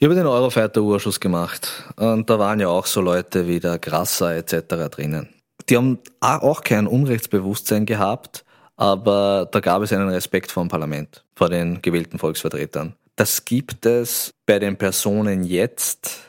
Ich 0.00 0.04
habe 0.04 0.14
den 0.14 0.28
Eurofighter-Urschuss 0.28 1.18
gemacht 1.18 1.92
und 1.96 2.30
da 2.30 2.38
waren 2.38 2.60
ja 2.60 2.68
auch 2.68 2.86
so 2.86 3.00
Leute 3.00 3.48
wie 3.48 3.58
der 3.58 3.80
Grasser 3.80 4.36
etc. 4.36 4.88
drinnen. 4.92 5.28
Die 5.68 5.76
haben 5.76 5.98
auch 6.20 6.60
kein 6.60 6.86
Unrechtsbewusstsein 6.86 7.84
gehabt, 7.84 8.44
aber 8.76 9.48
da 9.50 9.58
gab 9.58 9.82
es 9.82 9.92
einen 9.92 10.08
Respekt 10.08 10.52
vor 10.52 10.62
dem 10.62 10.68
Parlament, 10.68 11.24
vor 11.34 11.48
den 11.48 11.82
gewählten 11.82 12.20
Volksvertretern. 12.20 12.94
Das 13.16 13.44
gibt 13.44 13.86
es 13.86 14.30
bei 14.46 14.60
den 14.60 14.76
Personen 14.76 15.42
jetzt 15.42 16.20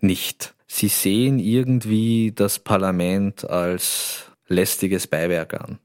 nicht. 0.00 0.54
Sie 0.68 0.86
sehen 0.86 1.40
irgendwie 1.40 2.30
das 2.32 2.60
Parlament 2.60 3.50
als 3.50 4.26
lästiges 4.46 5.08
Beiwerk 5.08 5.54
an. 5.54 5.80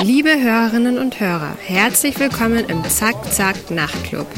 Liebe 0.00 0.28
Hörerinnen 0.40 0.96
und 0.96 1.18
Hörer, 1.18 1.56
herzlich 1.60 2.20
willkommen 2.20 2.64
im 2.68 2.84
Zack 2.84 3.32
Zack 3.32 3.72
Nachtclub. 3.72 4.28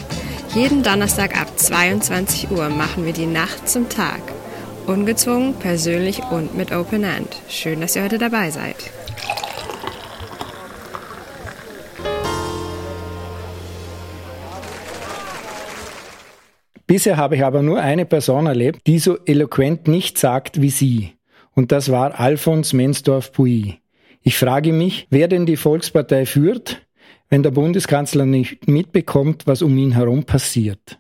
Jeden 0.54 0.82
Donnerstag 0.82 1.38
ab 1.38 1.58
22 1.58 2.50
Uhr 2.50 2.70
machen 2.70 3.04
wir 3.04 3.12
die 3.12 3.26
Nacht 3.26 3.68
zum 3.68 3.90
Tag. 3.90 4.22
Ungezwungen, 4.86 5.52
persönlich 5.52 6.22
und 6.30 6.56
mit 6.56 6.72
Open 6.72 7.04
End. 7.04 7.28
Schön, 7.50 7.82
dass 7.82 7.94
ihr 7.94 8.04
heute 8.04 8.16
dabei 8.16 8.50
seid. 8.50 8.76
Bisher 16.86 17.18
habe 17.18 17.36
ich 17.36 17.44
aber 17.44 17.62
nur 17.62 17.80
eine 17.80 18.06
Person 18.06 18.46
erlebt, 18.46 18.86
die 18.86 18.98
so 18.98 19.18
eloquent 19.26 19.88
nicht 19.88 20.16
sagt 20.16 20.62
wie 20.62 20.70
Sie. 20.70 21.12
Und 21.54 21.70
das 21.70 21.90
war 21.90 22.18
Alfons 22.18 22.72
Mensdorf-Puy. 22.72 23.80
Ich 24.22 24.36
frage 24.36 24.72
mich, 24.72 25.06
wer 25.10 25.28
denn 25.28 25.46
die 25.46 25.56
Volkspartei 25.56 26.26
führt, 26.26 26.86
wenn 27.30 27.42
der 27.42 27.52
Bundeskanzler 27.52 28.26
nicht 28.26 28.68
mitbekommt, 28.68 29.46
was 29.46 29.62
um 29.62 29.76
ihn 29.78 29.92
herum 29.92 30.24
passiert. 30.24 30.98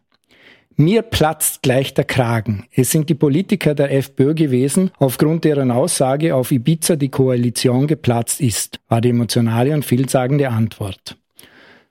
Mir 0.76 1.02
platzt 1.02 1.62
gleich 1.62 1.92
der 1.92 2.04
Kragen. 2.04 2.64
Es 2.72 2.90
sind 2.90 3.10
die 3.10 3.14
Politiker 3.14 3.74
der 3.74 3.92
FPÖ 3.92 4.34
gewesen, 4.34 4.90
aufgrund 4.98 5.44
deren 5.44 5.70
Aussage 5.70 6.34
auf 6.34 6.50
Ibiza 6.50 6.96
die 6.96 7.10
Koalition 7.10 7.86
geplatzt 7.86 8.40
ist, 8.40 8.80
war 8.88 9.02
die 9.02 9.10
emotionale 9.10 9.74
und 9.74 9.84
vielsagende 9.84 10.48
Antwort. 10.48 11.18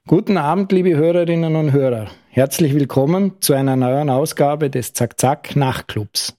Guten 0.08 0.36
Abend, 0.38 0.72
liebe 0.72 0.96
Hörerinnen 0.96 1.54
und 1.54 1.70
Hörer. 1.70 2.10
Herzlich 2.30 2.74
willkommen 2.74 3.34
zu 3.38 3.52
einer 3.52 3.76
neuen 3.76 4.10
Ausgabe 4.10 4.70
des 4.70 4.92
Zack-Zack 4.94 5.54
Nachtclubs. 5.54 6.36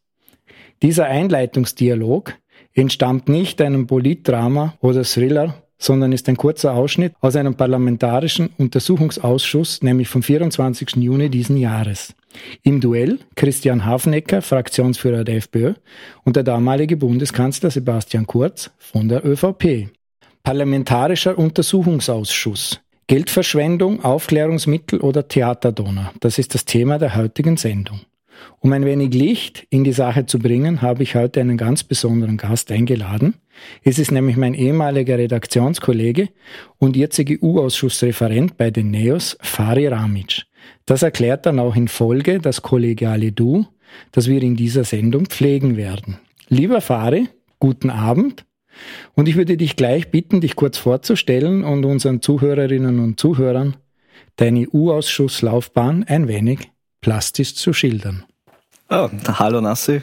Dieser 0.81 1.05
Einleitungsdialog 1.05 2.33
entstammt 2.81 3.29
nicht 3.29 3.61
einem 3.61 3.87
Politdrama 3.87 4.73
oder 4.81 5.03
Thriller, 5.03 5.53
sondern 5.77 6.11
ist 6.11 6.27
ein 6.27 6.35
kurzer 6.35 6.73
Ausschnitt 6.73 7.13
aus 7.21 7.35
einem 7.35 7.55
parlamentarischen 7.55 8.49
Untersuchungsausschuss, 8.57 9.81
nämlich 9.81 10.09
vom 10.09 10.21
24. 10.21 10.95
Juni 10.97 11.29
diesen 11.29 11.57
Jahres. 11.57 12.13
Im 12.63 12.81
Duell 12.81 13.19
Christian 13.35 13.85
Hafnecker, 13.85 14.41
Fraktionsführer 14.41 15.23
der 15.23 15.37
FPÖ, 15.37 15.73
und 16.23 16.35
der 16.35 16.43
damalige 16.43 16.97
Bundeskanzler 16.97 17.71
Sebastian 17.71 18.27
Kurz 18.27 18.71
von 18.77 19.09
der 19.09 19.25
ÖVP. 19.25 19.89
Parlamentarischer 20.43 21.37
Untersuchungsausschuss. 21.37 22.79
Geldverschwendung, 23.07 24.03
Aufklärungsmittel 24.03 24.99
oder 25.01 25.27
Theaterdonner. 25.27 26.13
Das 26.19 26.39
ist 26.39 26.55
das 26.55 26.65
Thema 26.65 26.97
der 26.97 27.15
heutigen 27.15 27.57
Sendung. 27.57 27.99
Um 28.59 28.71
ein 28.73 28.85
wenig 28.85 29.13
Licht 29.13 29.67
in 29.69 29.83
die 29.83 29.91
Sache 29.91 30.25
zu 30.25 30.39
bringen, 30.39 30.81
habe 30.81 31.03
ich 31.03 31.15
heute 31.15 31.41
einen 31.41 31.57
ganz 31.57 31.83
besonderen 31.83 32.37
Gast 32.37 32.71
eingeladen. 32.71 33.35
Es 33.83 33.99
ist 33.99 34.11
nämlich 34.11 34.37
mein 34.37 34.53
ehemaliger 34.53 35.17
Redaktionskollege 35.17 36.29
und 36.77 36.95
jetzige 36.95 37.43
U-Ausschussreferent 37.43 38.57
bei 38.57 38.71
den 38.71 38.91
NEOS, 38.91 39.37
Fari 39.41 39.87
Ramic. 39.87 40.43
Das 40.85 41.03
erklärt 41.03 41.45
dann 41.45 41.59
auch 41.59 41.75
in 41.75 41.87
Folge 41.87 42.39
das 42.39 42.61
kollegiale 42.61 43.31
Du, 43.31 43.65
das 44.11 44.27
wir 44.27 44.41
in 44.41 44.55
dieser 44.55 44.83
Sendung 44.83 45.25
pflegen 45.25 45.77
werden. 45.77 46.17
Lieber 46.47 46.81
Fari, 46.81 47.29
guten 47.59 47.89
Abend. 47.89 48.45
Und 49.13 49.27
ich 49.27 49.35
würde 49.35 49.57
dich 49.57 49.75
gleich 49.75 50.11
bitten, 50.11 50.41
dich 50.41 50.55
kurz 50.55 50.77
vorzustellen 50.77 51.63
und 51.63 51.85
unseren 51.85 52.21
Zuhörerinnen 52.21 52.99
und 52.99 53.19
Zuhörern 53.19 53.75
deine 54.37 54.67
U-Ausschusslaufbahn 54.69 56.05
ein 56.05 56.27
wenig 56.27 56.69
plastisch 57.01 57.55
zu 57.55 57.73
schildern. 57.73 58.23
Oh, 58.89 59.09
hallo 59.27 59.59
Nassi. 59.59 60.01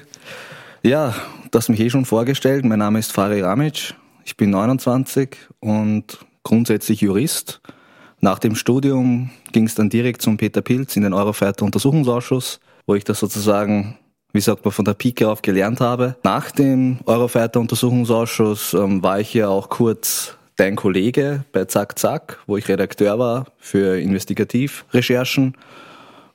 Ja, 0.82 1.14
du 1.50 1.58
hast 1.58 1.68
mich 1.68 1.80
eh 1.80 1.90
schon 1.90 2.04
vorgestellt. 2.04 2.64
Mein 2.64 2.80
Name 2.80 2.98
ist 2.98 3.12
Fari 3.12 3.40
Ramic. 3.40 3.94
Ich 4.24 4.36
bin 4.36 4.50
29 4.50 5.36
und 5.60 6.18
grundsätzlich 6.42 7.00
Jurist. 7.00 7.60
Nach 8.20 8.38
dem 8.38 8.56
Studium 8.56 9.30
ging 9.52 9.66
es 9.66 9.74
dann 9.74 9.90
direkt 9.90 10.22
zum 10.22 10.36
Peter 10.36 10.60
Pilz 10.60 10.96
in 10.96 11.02
den 11.02 11.14
Eurofighter 11.14 11.64
Untersuchungsausschuss, 11.64 12.60
wo 12.86 12.94
ich 12.94 13.04
das 13.04 13.20
sozusagen, 13.20 13.96
wie 14.32 14.40
sagt 14.40 14.64
man, 14.64 14.72
von 14.72 14.84
der 14.84 14.94
Pike 14.94 15.28
auf 15.28 15.40
gelernt 15.40 15.80
habe. 15.80 16.16
Nach 16.24 16.50
dem 16.50 16.98
Eurofighter 17.06 17.60
Untersuchungsausschuss 17.60 18.74
ähm, 18.74 19.02
war 19.02 19.20
ich 19.20 19.34
ja 19.34 19.48
auch 19.48 19.68
kurz 19.68 20.36
dein 20.56 20.74
Kollege 20.74 21.44
bei 21.52 21.64
Zack 21.66 21.98
Zack, 21.98 22.38
wo 22.46 22.56
ich 22.56 22.68
Redakteur 22.68 23.18
war 23.18 23.46
für 23.58 24.00
Investigativrecherchen 24.00 25.54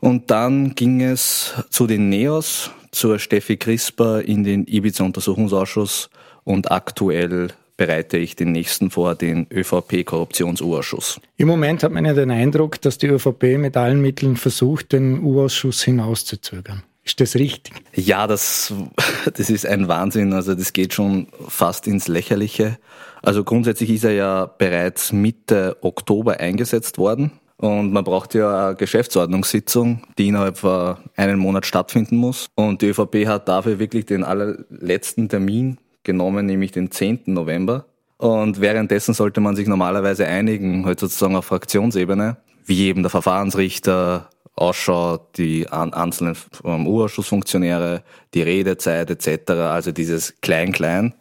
und 0.03 0.31
dann 0.31 0.75
ging 0.75 1.01
es 1.01 1.53
zu 1.69 1.87
den 1.87 2.09
NEOS, 2.09 2.71
zur 2.91 3.19
Steffi 3.19 3.55
Crisper 3.55 4.21
in 4.21 4.43
den 4.43 4.67
Ibiza-Untersuchungsausschuss 4.67 6.09
und 6.43 6.73
aktuell 6.73 7.53
bereite 7.77 8.17
ich 8.17 8.35
den 8.35 8.51
nächsten 8.51 8.91
vor, 8.91 9.15
den 9.15 9.47
ÖVP-Korruptions-U-Ausschuss. 9.49 11.21
Im 11.37 11.47
Moment 11.47 11.83
hat 11.83 11.93
man 11.93 12.03
ja 12.03 12.13
den 12.13 12.31
Eindruck, 12.31 12.81
dass 12.81 12.97
die 12.97 13.07
ÖVP 13.07 13.57
mit 13.57 13.77
allen 13.77 14.01
Mitteln 14.01 14.35
versucht, 14.35 14.91
den 14.91 15.23
U-Ausschuss 15.23 15.81
hinauszuzögern. 15.83 16.83
Ist 17.05 17.21
das 17.21 17.35
richtig? 17.35 17.73
Ja, 17.95 18.27
das, 18.27 18.73
das 19.33 19.49
ist 19.49 19.65
ein 19.65 19.87
Wahnsinn. 19.87 20.33
Also 20.33 20.53
das 20.53 20.73
geht 20.73 20.93
schon 20.93 21.27
fast 21.47 21.87
ins 21.87 22.09
Lächerliche. 22.09 22.77
Also 23.21 23.45
grundsätzlich 23.45 23.89
ist 23.89 24.03
er 24.03 24.13
ja 24.13 24.45
bereits 24.57 25.13
Mitte 25.13 25.77
Oktober 25.79 26.41
eingesetzt 26.41 26.97
worden. 26.97 27.31
Und 27.63 27.93
man 27.93 28.03
braucht 28.03 28.33
ja 28.33 28.67
eine 28.67 28.75
Geschäftsordnungssitzung, 28.75 30.01
die 30.17 30.27
innerhalb 30.27 30.57
von 30.57 30.97
einem 31.15 31.39
Monat 31.39 31.65
stattfinden 31.65 32.17
muss. 32.17 32.47
Und 32.55 32.81
die 32.81 32.87
ÖVP 32.87 33.25
hat 33.25 33.47
dafür 33.47 33.79
wirklich 33.79 34.05
den 34.05 34.25
allerletzten 34.25 35.29
Termin 35.29 35.77
genommen, 36.03 36.45
nämlich 36.45 36.73
den 36.73 36.91
10. 36.91 37.21
November. 37.27 37.85
Und 38.17 38.59
währenddessen 38.59 39.13
sollte 39.13 39.39
man 39.39 39.55
sich 39.55 39.65
normalerweise 39.65 40.27
einigen, 40.27 40.85
halt 40.85 40.99
sozusagen 40.99 41.37
auf 41.37 41.45
Fraktionsebene, 41.45 42.35
wie 42.65 42.87
eben 42.87 43.01
der 43.01 43.09
Verfahrensrichter, 43.09 44.27
ausschaut, 44.55 45.37
die 45.37 45.67
einzelnen 45.67 46.35
U-Ausschussfunktionäre, 46.63 48.03
die 48.33 48.43
Redezeit 48.43 49.09
etc., 49.09 49.51
also 49.51 49.91
dieses 49.91 50.39
Klein-Klein. 50.41 51.15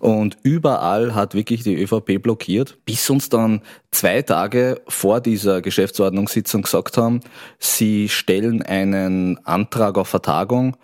Und 0.00 0.36
überall 0.42 1.14
hat 1.14 1.34
wirklich 1.34 1.62
die 1.62 1.80
ÖVP 1.82 2.22
blockiert, 2.22 2.78
bis 2.84 3.08
uns 3.08 3.30
dann 3.30 3.62
zwei 3.90 4.22
Tage 4.22 4.82
vor 4.86 5.20
dieser 5.20 5.62
Geschäftsordnungssitzung 5.62 6.62
gesagt 6.62 6.98
haben, 6.98 7.20
sie 7.58 8.08
stellen 8.08 8.62
einen 8.62 9.38
Antrag 9.46 9.96
auf 9.96 10.08
Vertagung, 10.08 10.76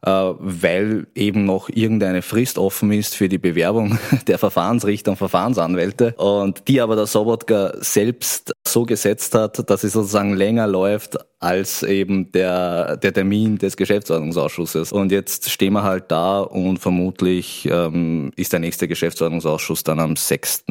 weil 0.00 1.08
eben 1.14 1.44
noch 1.44 1.68
irgendeine 1.68 2.22
Frist 2.22 2.58
offen 2.58 2.92
ist 2.92 3.16
für 3.16 3.28
die 3.28 3.38
Bewerbung 3.38 3.98
der 4.26 4.38
Verfahrensrichter 4.38 5.10
und 5.10 5.16
Verfahrensanwälte 5.16 6.14
und 6.16 6.68
die 6.68 6.80
aber 6.80 6.94
der 6.94 7.06
Sobotka 7.06 7.72
selbst 7.80 8.52
so 8.66 8.84
gesetzt 8.84 9.34
hat, 9.34 9.68
dass 9.68 9.82
es 9.82 9.94
sozusagen 9.94 10.34
länger 10.34 10.66
läuft 10.66 11.16
als 11.40 11.82
eben 11.82 12.30
der, 12.32 12.96
der 12.96 13.12
Termin 13.12 13.58
des 13.58 13.76
Geschäftsordnungsausschusses. 13.76 14.92
Und 14.92 15.10
jetzt 15.10 15.50
stehen 15.50 15.72
wir 15.72 15.82
halt 15.82 16.10
da 16.10 16.40
und 16.40 16.78
vermutlich 16.78 17.68
ähm, 17.70 18.32
ist 18.36 18.52
der 18.52 18.60
nächste 18.60 18.88
Geschäftsordnungsausschuss 18.88 19.84
dann 19.84 20.00
am 20.00 20.16
6. 20.16 20.64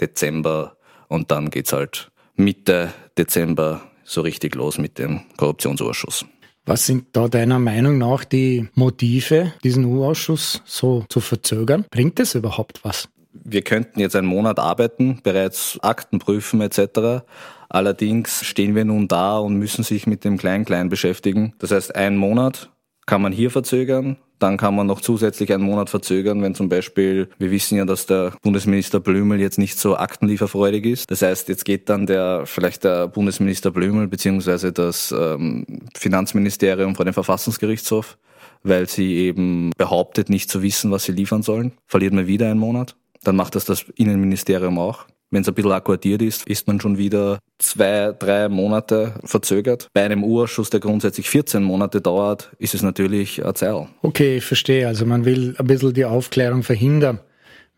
Dezember 0.00 0.76
und 1.08 1.30
dann 1.30 1.50
geht's 1.50 1.72
halt 1.72 2.10
Mitte 2.36 2.92
Dezember 3.18 3.82
so 4.04 4.20
richtig 4.22 4.54
los 4.54 4.78
mit 4.78 4.98
dem 4.98 5.22
Korruptionsausschuss. 5.36 6.24
Was 6.64 6.86
sind 6.86 7.06
da 7.12 7.26
deiner 7.26 7.58
Meinung 7.58 7.98
nach 7.98 8.22
die 8.24 8.68
Motive, 8.74 9.52
diesen 9.64 9.84
U-Ausschuss 9.84 10.62
so 10.64 11.04
zu 11.08 11.18
verzögern? 11.18 11.84
Bringt 11.90 12.20
es 12.20 12.36
überhaupt 12.36 12.84
was? 12.84 13.08
Wir 13.32 13.62
könnten 13.62 13.98
jetzt 13.98 14.14
einen 14.14 14.28
Monat 14.28 14.60
arbeiten, 14.60 15.20
bereits 15.24 15.78
Akten 15.82 16.20
prüfen 16.20 16.60
etc. 16.60 17.24
Allerdings 17.68 18.44
stehen 18.44 18.76
wir 18.76 18.84
nun 18.84 19.08
da 19.08 19.38
und 19.38 19.56
müssen 19.56 19.82
sich 19.82 20.06
mit 20.06 20.24
dem 20.24 20.38
Klein-Klein 20.38 20.88
beschäftigen. 20.88 21.54
Das 21.58 21.72
heißt, 21.72 21.96
einen 21.96 22.16
Monat 22.16 22.70
kann 23.06 23.22
man 23.22 23.32
hier 23.32 23.50
verzögern, 23.50 24.18
dann 24.42 24.56
kann 24.56 24.74
man 24.74 24.86
noch 24.86 25.00
zusätzlich 25.00 25.52
einen 25.52 25.62
Monat 25.62 25.90
verzögern, 25.90 26.42
wenn 26.42 26.54
zum 26.54 26.68
Beispiel, 26.68 27.28
wir 27.38 27.50
wissen 27.50 27.78
ja, 27.78 27.84
dass 27.84 28.06
der 28.06 28.32
Bundesminister 28.42 29.00
Blümel 29.00 29.40
jetzt 29.40 29.58
nicht 29.58 29.78
so 29.78 29.96
aktenlieferfreudig 29.96 30.84
ist. 30.84 31.10
Das 31.10 31.22
heißt, 31.22 31.48
jetzt 31.48 31.64
geht 31.64 31.88
dann 31.88 32.06
der, 32.06 32.42
vielleicht 32.46 32.84
der 32.84 33.08
Bundesminister 33.08 33.70
Blümel 33.70 34.08
beziehungsweise 34.08 34.72
das 34.72 35.14
ähm, 35.16 35.64
Finanzministerium 35.96 36.96
vor 36.96 37.04
den 37.04 37.14
Verfassungsgerichtshof, 37.14 38.18
weil 38.62 38.88
sie 38.88 39.14
eben 39.14 39.70
behauptet, 39.76 40.28
nicht 40.28 40.50
zu 40.50 40.62
wissen, 40.62 40.90
was 40.90 41.04
sie 41.04 41.12
liefern 41.12 41.42
sollen. 41.42 41.72
Verliert 41.86 42.12
man 42.12 42.26
wieder 42.26 42.50
einen 42.50 42.60
Monat. 42.60 42.96
dann 43.24 43.36
macht 43.36 43.54
das 43.54 43.64
das 43.64 43.84
Innenministerium 43.94 44.78
auch. 44.78 45.06
Wenn 45.32 45.40
es 45.40 45.48
ein 45.48 45.54
bisschen 45.54 45.72
akkordiert 45.72 46.20
ist, 46.20 46.46
ist 46.46 46.66
man 46.66 46.78
schon 46.78 46.98
wieder 46.98 47.38
zwei, 47.58 48.14
drei 48.18 48.50
Monate 48.50 49.14
verzögert. 49.24 49.88
Bei 49.94 50.04
einem 50.04 50.24
U-Ausschuss, 50.24 50.68
der 50.68 50.80
grundsätzlich 50.80 51.28
14 51.30 51.62
Monate 51.62 52.02
dauert, 52.02 52.52
ist 52.58 52.74
es 52.74 52.82
natürlich 52.82 53.42
ein 53.42 53.54
Zeil. 53.54 53.88
Okay, 54.02 54.36
ich 54.36 54.44
verstehe. 54.44 54.86
Also 54.86 55.06
man 55.06 55.24
will 55.24 55.54
ein 55.58 55.66
bisschen 55.66 55.94
die 55.94 56.04
Aufklärung 56.04 56.62
verhindern 56.62 57.20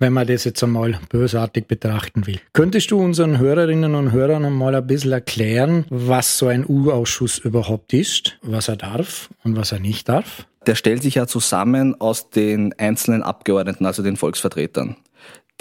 wenn 0.01 0.13
man 0.13 0.27
das 0.27 0.43
jetzt 0.43 0.63
einmal 0.63 0.99
bösartig 1.09 1.69
betrachten 1.69 2.27
will. 2.27 2.41
Könntest 2.53 2.91
du 2.91 2.99
unseren 2.99 3.39
Hörerinnen 3.39 3.95
und 3.95 4.11
Hörern 4.11 4.45
einmal 4.45 4.75
ein 4.75 4.87
bisschen 4.87 5.13
erklären, 5.13 5.87
was 5.89 6.37
so 6.37 6.49
ein 6.49 6.67
U-Ausschuss 6.67 7.39
überhaupt 7.39 7.93
ist, 7.93 8.37
was 8.43 8.67
er 8.67 8.77
darf 8.77 9.31
und 9.45 9.57
was 9.57 9.71
er 9.71 9.79
nicht 9.79 10.09
darf? 10.09 10.49
Der 10.67 10.75
stellt 10.75 11.05
sich 11.05 11.15
ja 11.15 11.29
zusammen 11.29 11.99
aus 12.01 12.29
den 12.29 12.75
einzelnen 12.77 13.23
Abgeordneten, 13.23 13.87
also 13.87 14.03
den 14.03 14.17
Volksvertretern. 14.17 14.97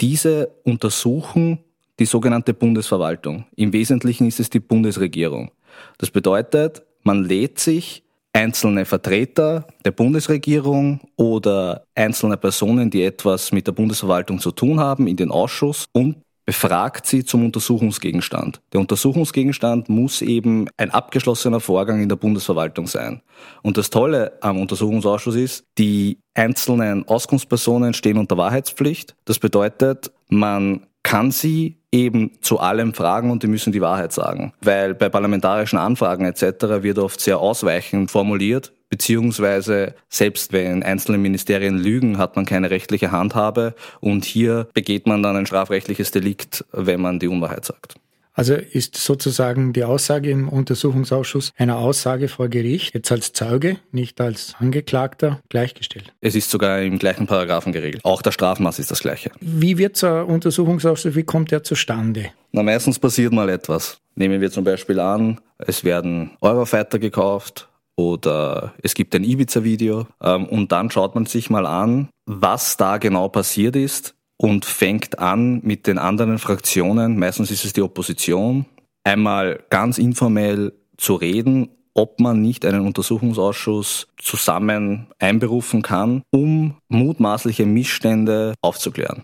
Diese 0.00 0.50
untersuchen 0.64 1.60
die 1.98 2.06
sogenannte 2.06 2.54
Bundesverwaltung. 2.54 3.46
Im 3.56 3.72
Wesentlichen 3.72 4.26
ist 4.26 4.40
es 4.40 4.50
die 4.50 4.60
Bundesregierung. 4.60 5.50
Das 5.98 6.10
bedeutet, 6.10 6.82
man 7.02 7.24
lädt 7.24 7.58
sich 7.58 8.02
einzelne 8.32 8.84
Vertreter 8.84 9.66
der 9.84 9.92
Bundesregierung 9.92 11.00
oder 11.16 11.84
einzelne 11.94 12.36
Personen, 12.36 12.90
die 12.90 13.04
etwas 13.04 13.52
mit 13.52 13.66
der 13.66 13.72
Bundesverwaltung 13.72 14.40
zu 14.40 14.50
tun 14.50 14.80
haben, 14.80 15.06
in 15.06 15.16
den 15.16 15.30
Ausschuss 15.30 15.86
und 15.92 16.16
befragt 16.46 17.06
sie 17.06 17.24
zum 17.24 17.44
Untersuchungsgegenstand. 17.46 18.60
Der 18.72 18.80
Untersuchungsgegenstand 18.80 19.88
muss 19.88 20.20
eben 20.20 20.66
ein 20.76 20.90
abgeschlossener 20.90 21.60
Vorgang 21.60 22.02
in 22.02 22.08
der 22.08 22.16
Bundesverwaltung 22.16 22.86
sein. 22.86 23.22
Und 23.62 23.78
das 23.78 23.88
Tolle 23.88 24.36
am 24.42 24.60
Untersuchungsausschuss 24.60 25.36
ist, 25.36 25.64
die 25.78 26.18
einzelnen 26.34 27.08
Auskunftspersonen 27.08 27.94
stehen 27.94 28.18
unter 28.18 28.36
Wahrheitspflicht. 28.36 29.14
Das 29.24 29.38
bedeutet, 29.38 30.12
man 30.28 30.86
kann 31.04 31.30
sie 31.30 31.76
eben 31.92 32.32
zu 32.40 32.58
allem 32.58 32.92
fragen 32.92 33.30
und 33.30 33.44
die 33.44 33.46
müssen 33.46 33.72
die 33.72 33.80
Wahrheit 33.80 34.12
sagen. 34.12 34.52
Weil 34.60 34.94
bei 34.94 35.08
parlamentarischen 35.08 35.78
Anfragen 35.78 36.24
etc. 36.24 36.82
wird 36.82 36.98
oft 36.98 37.20
sehr 37.20 37.38
ausweichend 37.38 38.10
formuliert, 38.10 38.72
beziehungsweise 38.88 39.94
selbst 40.08 40.52
wenn 40.52 40.82
einzelne 40.82 41.18
Ministerien 41.18 41.78
lügen, 41.78 42.18
hat 42.18 42.34
man 42.34 42.46
keine 42.46 42.70
rechtliche 42.70 43.12
Handhabe 43.12 43.74
und 44.00 44.24
hier 44.24 44.66
begeht 44.74 45.06
man 45.06 45.22
dann 45.22 45.36
ein 45.36 45.46
strafrechtliches 45.46 46.10
Delikt, 46.10 46.64
wenn 46.72 47.00
man 47.00 47.20
die 47.20 47.28
Unwahrheit 47.28 47.64
sagt. 47.64 47.94
Also 48.34 48.54
ist 48.54 48.96
sozusagen 48.96 49.72
die 49.72 49.84
Aussage 49.84 50.30
im 50.30 50.48
Untersuchungsausschuss 50.48 51.52
einer 51.56 51.78
Aussage 51.78 52.26
vor 52.28 52.48
Gericht 52.48 52.92
jetzt 52.92 53.10
als 53.12 53.32
Zeuge, 53.32 53.78
nicht 53.92 54.20
als 54.20 54.56
Angeklagter 54.58 55.40
gleichgestellt. 55.48 56.12
Es 56.20 56.34
ist 56.34 56.50
sogar 56.50 56.82
im 56.82 56.98
gleichen 56.98 57.26
Paragraphen 57.26 57.72
geregelt. 57.72 58.04
Auch 58.04 58.22
der 58.22 58.32
Strafmaß 58.32 58.80
ist 58.80 58.90
das 58.90 59.00
gleiche. 59.00 59.30
Wie 59.40 59.78
wird 59.78 59.96
so 59.96 60.08
ein 60.08 60.24
Untersuchungsausschuss, 60.24 61.14
wie 61.14 61.22
kommt 61.22 61.52
der 61.52 61.62
zustande? 61.62 62.30
Na, 62.50 62.64
meistens 62.64 62.98
passiert 62.98 63.32
mal 63.32 63.48
etwas. 63.48 63.98
Nehmen 64.16 64.40
wir 64.40 64.50
zum 64.50 64.64
Beispiel 64.64 64.98
an, 64.98 65.40
es 65.58 65.84
werden 65.84 66.32
Eurofighter 66.40 66.98
gekauft, 66.98 67.68
oder 67.96 68.74
es 68.82 68.94
gibt 68.94 69.14
ein 69.14 69.22
Ibiza-Video 69.22 70.06
ähm, 70.20 70.46
und 70.46 70.72
dann 70.72 70.90
schaut 70.90 71.14
man 71.14 71.26
sich 71.26 71.48
mal 71.48 71.64
an, 71.64 72.08
was 72.26 72.76
da 72.76 72.98
genau 72.98 73.28
passiert 73.28 73.76
ist 73.76 74.16
und 74.36 74.64
fängt 74.64 75.18
an 75.18 75.60
mit 75.62 75.86
den 75.86 75.98
anderen 75.98 76.38
Fraktionen, 76.38 77.18
meistens 77.18 77.50
ist 77.50 77.64
es 77.64 77.72
die 77.72 77.82
Opposition, 77.82 78.66
einmal 79.04 79.62
ganz 79.70 79.98
informell 79.98 80.72
zu 80.96 81.14
reden, 81.14 81.68
ob 81.94 82.18
man 82.18 82.42
nicht 82.42 82.64
einen 82.64 82.86
Untersuchungsausschuss 82.86 84.08
zusammen 84.18 85.06
einberufen 85.18 85.82
kann, 85.82 86.22
um 86.30 86.76
mutmaßliche 86.88 87.66
Missstände 87.66 88.54
aufzuklären. 88.60 89.22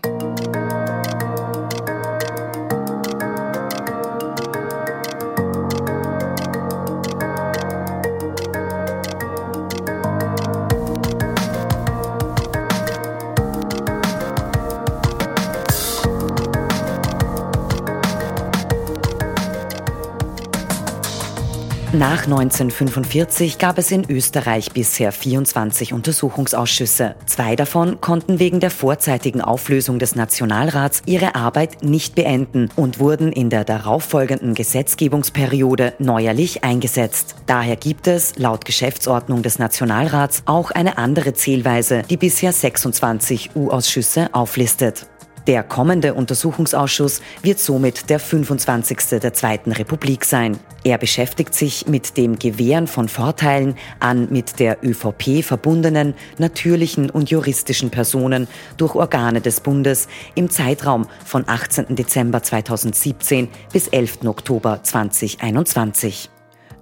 Nach 22.01 22.23
1945 22.23 23.59
gab 23.59 23.77
es 23.77 23.91
in 23.91 24.09
Österreich 24.09 24.71
bisher 24.71 25.11
24 25.11 25.93
Untersuchungsausschüsse. 25.93 27.13
Zwei 27.27 27.55
davon 27.55 28.01
konnten 28.01 28.39
wegen 28.39 28.59
der 28.59 28.71
vorzeitigen 28.71 29.39
Auflösung 29.39 29.99
des 29.99 30.15
Nationalrats 30.15 31.03
ihre 31.05 31.35
Arbeit 31.35 31.83
nicht 31.83 32.15
beenden 32.15 32.71
und 32.75 32.97
wurden 32.97 33.31
in 33.31 33.51
der 33.51 33.65
darauffolgenden 33.65 34.55
Gesetzgebungsperiode 34.55 35.93
neuerlich 35.99 36.63
eingesetzt. 36.63 37.35
Daher 37.45 37.75
gibt 37.75 38.07
es, 38.07 38.33
laut 38.35 38.65
Geschäftsordnung 38.65 39.43
des 39.43 39.59
Nationalrats, 39.59 40.41
auch 40.47 40.71
eine 40.71 40.97
andere 40.97 41.35
Zählweise, 41.35 42.01
die 42.09 42.17
bisher 42.17 42.51
26 42.51 43.51
U-Ausschüsse 43.55 44.33
auflistet. 44.33 45.05
Der 45.47 45.63
kommende 45.63 46.13
Untersuchungsausschuss 46.13 47.19
wird 47.41 47.57
somit 47.57 48.11
der 48.11 48.19
25. 48.19 49.19
der 49.19 49.33
Zweiten 49.33 49.71
Republik 49.71 50.23
sein. 50.23 50.59
Er 50.83 50.99
beschäftigt 50.99 51.55
sich 51.55 51.87
mit 51.87 52.15
dem 52.15 52.37
Gewähren 52.37 52.85
von 52.85 53.09
Vorteilen 53.09 53.75
an 53.99 54.27
mit 54.29 54.59
der 54.59 54.77
ÖVP 54.83 55.43
verbundenen 55.43 56.13
natürlichen 56.37 57.09
und 57.09 57.31
juristischen 57.31 57.89
Personen 57.89 58.47
durch 58.77 58.93
Organe 58.93 59.41
des 59.41 59.61
Bundes 59.61 60.07
im 60.35 60.51
Zeitraum 60.51 61.07
von 61.25 61.43
18. 61.47 61.95
Dezember 61.95 62.43
2017 62.43 63.47
bis 63.73 63.87
11. 63.87 64.25
Oktober 64.25 64.83
2021. 64.83 66.29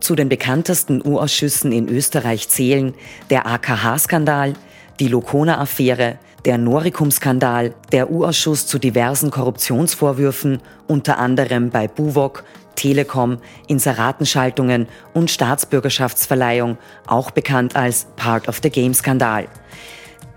Zu 0.02 0.16
den 0.16 0.28
bekanntesten 0.28 1.02
U-Ausschüssen 1.06 1.72
in 1.72 1.88
Österreich 1.88 2.50
zählen 2.50 2.94
der 3.30 3.46
AKH-Skandal, 3.46 4.54
die 5.00 5.08
Lokona-Affäre, 5.08 6.18
der 6.46 6.58
Noricum-Skandal, 6.58 7.74
der 7.92 8.12
U-Ausschuss 8.12 8.68
zu 8.68 8.80
diversen 8.80 9.32
Korruptionsvorwürfen, 9.32 10.60
unter 10.88 11.18
anderem 11.20 11.70
bei 11.70 11.88
Buwok, 11.88 12.44
Telekom, 12.76 13.40
Inseratenschaltungen 13.68 14.88
und 15.14 15.30
Staatsbürgerschaftsverleihung, 15.30 16.78
auch 17.08 17.32
bekannt 17.32 17.76
als 17.76 18.08
Part 18.16 18.48
of 18.48 18.60
the 18.64 18.70
Game-Skandal, 18.70 19.48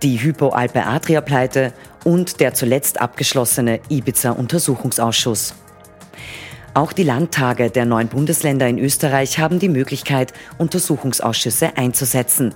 die 0.02 0.20
Hypo 0.20 0.48
Alpe 0.48 0.84
Adria-Pleite 0.84 1.72
und 2.04 2.40
der 2.40 2.54
zuletzt 2.54 3.00
abgeschlossene 3.00 3.80
Ibiza-Untersuchungsausschuss. 3.88 5.54
Auch 6.74 6.94
die 6.94 7.02
Landtage 7.02 7.70
der 7.70 7.84
neun 7.84 8.08
Bundesländer 8.08 8.66
in 8.66 8.78
Österreich 8.78 9.38
haben 9.38 9.58
die 9.58 9.68
Möglichkeit, 9.68 10.32
Untersuchungsausschüsse 10.56 11.76
einzusetzen. 11.76 12.54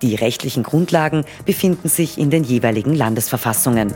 Die 0.00 0.14
rechtlichen 0.14 0.62
Grundlagen 0.62 1.26
befinden 1.44 1.90
sich 1.90 2.16
in 2.16 2.30
den 2.30 2.42
jeweiligen 2.42 2.94
Landesverfassungen. 2.94 3.92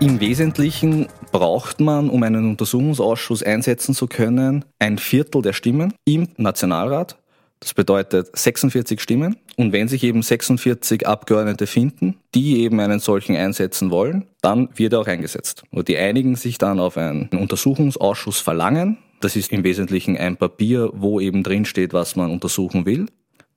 Im 0.00 0.18
Wesentlichen 0.18 1.06
braucht 1.30 1.78
man, 1.78 2.10
um 2.10 2.20
einen 2.24 2.50
Untersuchungsausschuss 2.50 3.44
einsetzen 3.44 3.94
zu 3.94 4.08
können, 4.08 4.64
ein 4.80 4.98
Viertel 4.98 5.40
der 5.40 5.52
Stimmen 5.52 5.94
im 6.04 6.28
Nationalrat 6.36 7.16
das 7.60 7.74
bedeutet 7.74 8.36
46 8.36 9.00
Stimmen. 9.00 9.36
Und 9.56 9.72
wenn 9.72 9.88
sich 9.88 10.04
eben 10.04 10.22
46 10.22 11.06
Abgeordnete 11.06 11.66
finden, 11.66 12.16
die 12.34 12.60
eben 12.60 12.80
einen 12.80 13.00
solchen 13.00 13.34
einsetzen 13.34 13.90
wollen, 13.90 14.26
dann 14.42 14.68
wird 14.74 14.92
er 14.92 15.00
auch 15.00 15.06
eingesetzt. 15.06 15.64
Und 15.70 15.88
die 15.88 15.96
einigen 15.96 16.36
sich 16.36 16.58
dann 16.58 16.78
auf 16.78 16.96
einen 16.96 17.28
Untersuchungsausschuss 17.28 18.40
verlangen. 18.40 18.98
Das 19.20 19.36
ist 19.36 19.52
im 19.52 19.64
Wesentlichen 19.64 20.18
ein 20.18 20.36
Papier, 20.36 20.90
wo 20.92 21.20
eben 21.20 21.42
drinsteht, 21.42 21.94
was 21.94 22.16
man 22.16 22.30
untersuchen 22.30 22.84
will. 22.84 23.06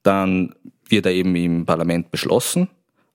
Dann 0.04 0.56
wird 0.88 1.06
er 1.06 1.12
eben 1.12 1.36
im 1.36 1.66
Parlament 1.66 2.12
beschlossen. 2.12 2.70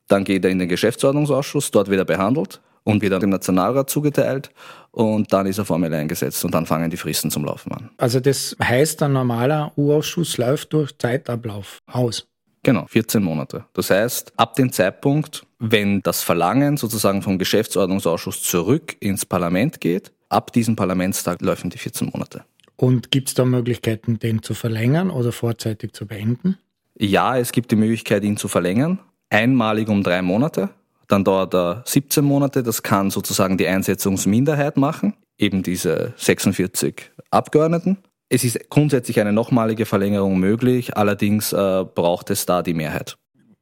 Dann 0.08 0.24
geht 0.24 0.44
er 0.44 0.50
in 0.50 0.58
den 0.58 0.68
Geschäftsordnungsausschuss, 0.68 1.70
dort 1.70 1.88
wird 1.88 2.00
er 2.00 2.04
behandelt 2.04 2.60
und 2.84 3.02
wird 3.02 3.12
dann 3.12 3.20
dem 3.20 3.30
Nationalrat 3.30 3.90
zugeteilt 3.90 4.50
und 4.90 5.32
dann 5.32 5.46
ist 5.46 5.58
er 5.58 5.64
formell 5.64 5.92
eingesetzt 5.92 6.44
und 6.44 6.54
dann 6.54 6.66
fangen 6.66 6.90
die 6.90 6.96
Fristen 6.96 7.30
zum 7.30 7.44
Laufen 7.44 7.72
an. 7.72 7.90
Also 7.96 8.20
das 8.20 8.56
heißt, 8.62 9.02
ein 9.02 9.12
normaler 9.12 9.72
U-Ausschuss 9.76 10.38
läuft 10.38 10.72
durch 10.72 10.96
Zeitablauf 10.96 11.78
aus. 11.86 12.26
Genau, 12.62 12.86
14 12.86 13.22
Monate. 13.22 13.66
Das 13.74 13.90
heißt, 13.90 14.32
ab 14.36 14.54
dem 14.54 14.72
Zeitpunkt, 14.72 15.46
wenn 15.58 16.00
das 16.00 16.22
Verlangen 16.22 16.78
sozusagen 16.78 17.20
vom 17.20 17.38
Geschäftsordnungsausschuss 17.38 18.42
zurück 18.42 18.96
ins 19.00 19.26
Parlament 19.26 19.80
geht, 19.80 20.12
ab 20.30 20.52
diesem 20.52 20.74
Parlamentstag 20.74 21.42
laufen 21.42 21.68
die 21.68 21.78
14 21.78 22.10
Monate. 22.12 22.44
Und 22.76 23.10
gibt 23.10 23.28
es 23.28 23.34
da 23.34 23.44
Möglichkeiten, 23.44 24.18
den 24.18 24.42
zu 24.42 24.54
verlängern 24.54 25.10
oder 25.10 25.30
vorzeitig 25.30 25.92
zu 25.92 26.06
beenden? 26.06 26.58
Ja, 26.98 27.36
es 27.36 27.52
gibt 27.52 27.70
die 27.70 27.76
Möglichkeit, 27.76 28.24
ihn 28.24 28.36
zu 28.36 28.48
verlängern. 28.48 28.98
Einmalig 29.28 29.88
um 29.88 30.02
drei 30.02 30.22
Monate. 30.22 30.70
Dann 31.08 31.24
dauert 31.24 31.54
er 31.54 31.82
17 31.86 32.24
Monate. 32.24 32.62
Das 32.62 32.82
kann 32.82 33.10
sozusagen 33.10 33.58
die 33.58 33.66
Einsetzungsminderheit 33.66 34.76
machen, 34.76 35.14
eben 35.38 35.62
diese 35.62 36.14
46 36.16 37.10
Abgeordneten. 37.30 37.98
Es 38.28 38.42
ist 38.42 38.70
grundsätzlich 38.70 39.20
eine 39.20 39.32
nochmalige 39.32 39.86
Verlängerung 39.86 40.38
möglich, 40.38 40.96
allerdings 40.96 41.52
äh, 41.52 41.84
braucht 41.84 42.30
es 42.30 42.46
da 42.46 42.62
die 42.62 42.74
Mehrheit. 42.74 43.16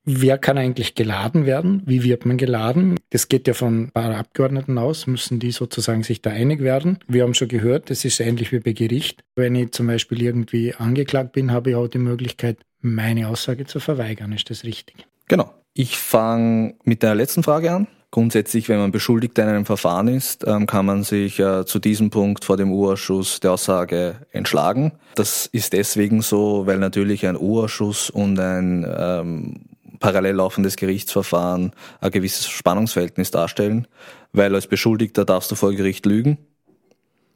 Wer 0.05 0.37
kann 0.37 0.59
eigentlich 0.59 0.97
geladen 0.97 1.47
werden? 1.47 1.83
Wie 1.87 2.03
wird 2.03 2.27
man 2.27 2.37
geladen? 2.37 2.99
Das 3.11 3.29
geht 3.29 3.47
ja 3.47 3.55
von 3.55 3.85
ein 3.85 3.91
paar 3.93 4.17
Abgeordneten 4.17 4.77
aus, 4.77 5.07
müssen 5.07 5.39
die 5.39 5.53
sozusagen 5.53 6.03
sich 6.03 6.23
da 6.23 6.31
einig 6.31 6.61
werden. 6.61 6.99
Wir 7.07 7.23
haben 7.23 7.35
schon 7.35 7.47
gehört, 7.47 7.89
das 7.89 8.05
ist 8.05 8.19
ähnlich 8.19 8.51
wie 8.51 8.59
bei 8.59 8.73
Gericht. 8.73 9.23
Wenn 9.37 9.55
ich 9.55 9.71
zum 9.71 9.87
Beispiel 9.87 10.21
irgendwie 10.23 10.75
angeklagt 10.75 11.33
bin, 11.33 11.53
habe 11.53 11.71
ich 11.71 11.77
auch 11.77 11.87
die 11.87 11.99
Möglichkeit, 11.99 12.59
meine 12.81 13.29
Aussage 13.29 13.65
zu 13.65 13.79
verweigern. 13.79 14.33
Ist 14.33 14.51
das 14.51 14.65
richtig? 14.65 15.07
Genau. 15.29 15.55
Ich 15.75 15.97
fange 15.97 16.75
mit 16.85 17.02
der 17.02 17.14
letzten 17.14 17.43
Frage 17.43 17.73
an. 17.73 17.87
Grundsätzlich, 18.11 18.69
wenn 18.69 18.79
man 18.79 18.93
beschuldigt 18.93 19.38
in 19.38 19.49
einem 19.49 19.64
Verfahren 19.64 20.07
ist, 20.07 20.47
ähm, 20.47 20.67
kann 20.67 20.85
man 20.85 21.02
sich 21.02 21.38
äh, 21.38 21.64
zu 21.64 21.79
diesem 21.79 22.11
Punkt 22.11 22.45
vor 22.45 22.59
dem 22.59 22.71
U-Ausschuss 22.71 23.41
der 23.41 23.52
Aussage 23.52 24.17
entschlagen. 24.33 24.93
Das 25.14 25.47
ist 25.47 25.73
deswegen 25.73 26.21
so, 26.21 26.67
weil 26.67 26.79
natürlich 26.79 27.26
ein 27.26 27.38
U-Ausschuss 27.38 28.11
und 28.11 28.38
ein 28.38 28.87
ähm, 28.87 29.61
parallel 29.99 30.37
laufendes 30.37 30.76
Gerichtsverfahren 30.76 31.73
ein 32.02 32.11
gewisses 32.11 32.49
Spannungsverhältnis 32.49 33.31
darstellen, 33.31 33.88
weil 34.35 34.55
als 34.55 34.67
Beschuldigter 34.67 35.25
darfst 35.25 35.50
du 35.50 35.55
vor 35.55 35.73
Gericht 35.73 36.05
lügen, 36.05 36.37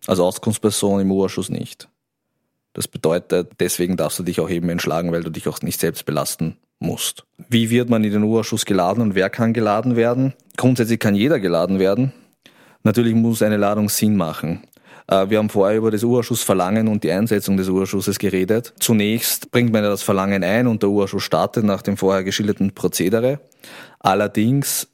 als 0.07 0.21
Auskunftsperson 0.21 1.01
im 1.01 1.11
U-Ausschuss 1.11 1.49
nicht. 1.49 1.89
Das 2.75 2.87
bedeutet, 2.87 3.53
deswegen 3.61 3.97
darfst 3.97 4.19
du 4.19 4.25
dich 4.25 4.41
auch 4.41 4.51
eben 4.51 4.69
entschlagen, 4.69 5.11
weil 5.11 5.23
du 5.23 5.31
dich 5.31 5.49
auch 5.49 5.63
nicht 5.63 5.81
selbst 5.81 6.05
belasten 6.05 6.59
musst. 6.79 7.25
Wie 7.49 7.71
wird 7.71 7.89
man 7.89 8.05
in 8.05 8.13
den 8.13 8.23
U-Ausschuss 8.23 8.65
geladen 8.65 9.03
und 9.03 9.15
wer 9.15 9.31
kann 9.31 9.53
geladen 9.53 9.97
werden? 9.97 10.35
Grundsätzlich 10.57 10.99
kann 10.99 11.15
jeder 11.15 11.41
geladen 11.41 11.79
werden. 11.79 12.13
Natürlich 12.83 13.15
muss 13.15 13.43
eine 13.43 13.57
Ladung 13.57 13.89
Sinn 13.89 14.17
machen. 14.17 14.63
Äh, 15.09 15.31
wir 15.31 15.39
haben 15.39 15.49
vorher 15.49 15.79
über 15.79 15.91
das 15.91 16.05
Urausschussverlangen 16.05 16.89
und 16.89 17.05
die 17.05 17.11
Einsetzung 17.11 17.57
des 17.57 17.69
Urausschusses 17.69 18.19
geredet. 18.19 18.75
Zunächst 18.81 19.51
bringt 19.51 19.73
man 19.73 19.83
ja 19.83 19.91
das 19.91 20.03
Verlangen 20.03 20.45
ein 20.45 20.67
und 20.67 20.83
der 20.83 20.91
Urausschuss 20.91 21.23
startet 21.23 21.65
nach 21.65 21.83
dem 21.83 21.97
vorher 21.97 22.25
geschilderten 22.25 22.73
Prozedere. 22.73 23.41
Allerdings, 24.01 24.89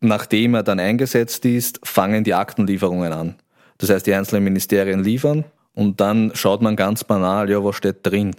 nachdem 0.00 0.54
er 0.54 0.62
dann 0.62 0.80
eingesetzt 0.80 1.44
ist, 1.44 1.80
fangen 1.82 2.24
die 2.24 2.34
Aktenlieferungen 2.34 3.12
an. 3.12 3.34
Das 3.78 3.90
heißt, 3.90 4.06
die 4.06 4.14
einzelnen 4.14 4.44
Ministerien 4.44 5.02
liefern 5.02 5.44
und 5.74 6.00
dann 6.00 6.32
schaut 6.34 6.62
man 6.62 6.76
ganz 6.76 7.04
banal, 7.04 7.50
ja, 7.50 7.62
was 7.64 7.76
steht 7.76 7.98
drin? 8.02 8.36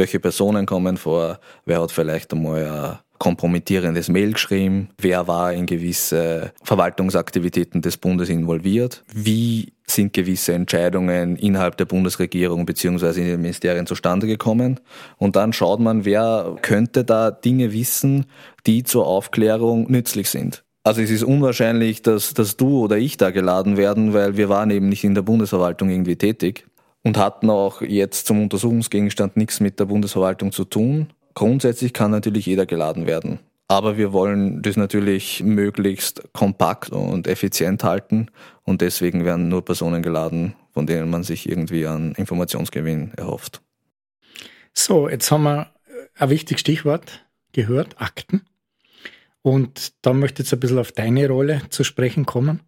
Welche 0.00 0.18
Personen 0.18 0.64
kommen 0.64 0.96
vor? 0.96 1.40
Wer 1.66 1.82
hat 1.82 1.92
vielleicht 1.92 2.32
einmal 2.32 2.64
ein 2.64 2.98
kompromittierendes 3.18 4.08
Mail 4.08 4.32
geschrieben? 4.32 4.88
Wer 4.98 5.28
war 5.28 5.52
in 5.52 5.66
gewisse 5.66 6.54
Verwaltungsaktivitäten 6.62 7.82
des 7.82 7.98
Bundes 7.98 8.30
involviert? 8.30 9.04
Wie 9.12 9.74
sind 9.86 10.14
gewisse 10.14 10.54
Entscheidungen 10.54 11.36
innerhalb 11.36 11.76
der 11.76 11.84
Bundesregierung 11.84 12.64
beziehungsweise 12.64 13.20
in 13.20 13.26
den 13.26 13.42
Ministerien 13.42 13.86
zustande 13.86 14.26
gekommen? 14.26 14.80
Und 15.18 15.36
dann 15.36 15.52
schaut 15.52 15.80
man, 15.80 16.06
wer 16.06 16.56
könnte 16.62 17.04
da 17.04 17.30
Dinge 17.30 17.74
wissen, 17.74 18.24
die 18.66 18.84
zur 18.84 19.06
Aufklärung 19.06 19.90
nützlich 19.90 20.30
sind. 20.30 20.64
Also 20.82 21.02
es 21.02 21.10
ist 21.10 21.24
unwahrscheinlich, 21.24 22.00
dass, 22.00 22.32
dass 22.32 22.56
du 22.56 22.84
oder 22.84 22.96
ich 22.96 23.18
da 23.18 23.32
geladen 23.32 23.76
werden, 23.76 24.14
weil 24.14 24.38
wir 24.38 24.48
waren 24.48 24.70
eben 24.70 24.88
nicht 24.88 25.04
in 25.04 25.14
der 25.14 25.20
Bundesverwaltung 25.20 25.90
irgendwie 25.90 26.16
tätig 26.16 26.64
und 27.02 27.16
hatten 27.16 27.50
auch 27.50 27.82
jetzt 27.82 28.26
zum 28.26 28.42
Untersuchungsgegenstand 28.42 29.36
nichts 29.36 29.60
mit 29.60 29.80
der 29.80 29.86
Bundesverwaltung 29.86 30.52
zu 30.52 30.64
tun. 30.64 31.08
Grundsätzlich 31.34 31.92
kann 31.92 32.10
natürlich 32.10 32.46
jeder 32.46 32.66
geladen 32.66 33.06
werden. 33.06 33.40
Aber 33.68 33.96
wir 33.96 34.12
wollen 34.12 34.62
das 34.62 34.76
natürlich 34.76 35.44
möglichst 35.44 36.32
kompakt 36.32 36.90
und 36.90 37.28
effizient 37.28 37.84
halten 37.84 38.26
und 38.64 38.80
deswegen 38.80 39.24
werden 39.24 39.48
nur 39.48 39.64
Personen 39.64 40.02
geladen, 40.02 40.54
von 40.72 40.86
denen 40.86 41.08
man 41.08 41.22
sich 41.22 41.48
irgendwie 41.48 41.86
an 41.86 42.12
Informationsgewinn 42.16 43.12
erhofft. 43.16 43.62
So, 44.72 45.08
jetzt 45.08 45.30
haben 45.30 45.44
wir 45.44 45.68
ein 46.18 46.30
wichtiges 46.30 46.60
Stichwort 46.60 47.24
gehört, 47.52 48.00
Akten. 48.00 48.42
Und 49.42 49.92
da 50.02 50.12
möchte 50.12 50.42
ich 50.42 50.46
jetzt 50.46 50.52
ein 50.52 50.60
bisschen 50.60 50.78
auf 50.78 50.92
deine 50.92 51.28
Rolle 51.28 51.62
zu 51.70 51.84
sprechen 51.84 52.26
kommen. 52.26 52.60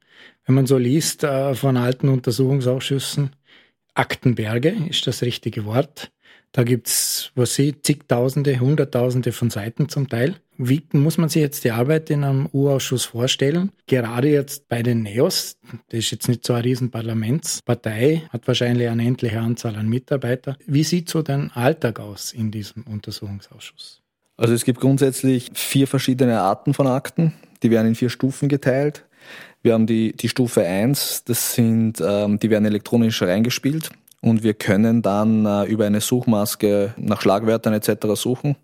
Wenn 0.46 0.54
man 0.54 0.66
so 0.66 0.78
liest 0.78 1.24
äh, 1.24 1.54
von 1.54 1.76
alten 1.76 2.08
Untersuchungsausschüssen, 2.08 3.30
Aktenberge 3.94 4.74
ist 4.88 5.06
das 5.06 5.22
richtige 5.22 5.64
Wort. 5.64 6.10
Da 6.52 6.64
gibt's, 6.64 7.32
was 7.34 7.58
ich, 7.58 7.82
zigtausende, 7.82 8.60
hunderttausende 8.60 9.32
von 9.32 9.48
Seiten 9.48 9.88
zum 9.88 10.08
Teil. 10.08 10.36
Wie 10.58 10.82
muss 10.92 11.16
man 11.16 11.30
sich 11.30 11.40
jetzt 11.40 11.64
die 11.64 11.70
Arbeit 11.70 12.10
in 12.10 12.24
einem 12.24 12.48
U-Ausschuss 12.52 13.06
vorstellen? 13.06 13.72
Gerade 13.86 14.28
jetzt 14.28 14.68
bei 14.68 14.82
den 14.82 15.02
NEOS, 15.02 15.56
das 15.88 15.98
ist 15.98 16.10
jetzt 16.10 16.28
nicht 16.28 16.46
so 16.46 16.52
eine 16.52 16.64
riesen 16.64 16.90
Parlamentspartei, 16.90 18.22
hat 18.30 18.46
wahrscheinlich 18.46 18.88
eine 18.88 19.04
endliche 19.04 19.40
Anzahl 19.40 19.76
an 19.76 19.88
Mitarbeitern. 19.88 20.56
Wie 20.66 20.84
sieht 20.84 21.08
so 21.08 21.22
dein 21.22 21.50
Alltag 21.52 22.00
aus 22.00 22.32
in 22.32 22.50
diesem 22.50 22.82
Untersuchungsausschuss? 22.82 24.02
Also 24.36 24.52
es 24.52 24.64
gibt 24.64 24.80
grundsätzlich 24.80 25.50
vier 25.54 25.86
verschiedene 25.86 26.40
Arten 26.40 26.74
von 26.74 26.86
Akten. 26.86 27.32
Die 27.62 27.70
werden 27.70 27.88
in 27.88 27.94
vier 27.94 28.10
Stufen 28.10 28.48
geteilt. 28.48 29.04
Wir 29.62 29.74
haben 29.74 29.86
die, 29.86 30.12
die 30.12 30.28
Stufe 30.28 30.66
1, 30.66 31.22
das 31.24 31.54
sind, 31.54 32.02
ähm, 32.04 32.40
die 32.40 32.50
werden 32.50 32.64
elektronisch 32.64 33.22
reingespielt 33.22 33.90
und 34.20 34.42
wir 34.42 34.54
können 34.54 35.02
dann 35.02 35.46
äh, 35.46 35.64
über 35.66 35.86
eine 35.86 36.00
Suchmaske 36.00 36.94
nach 36.96 37.20
Schlagwörtern 37.20 37.72
etc. 37.72 38.08
suchen. 38.14 38.56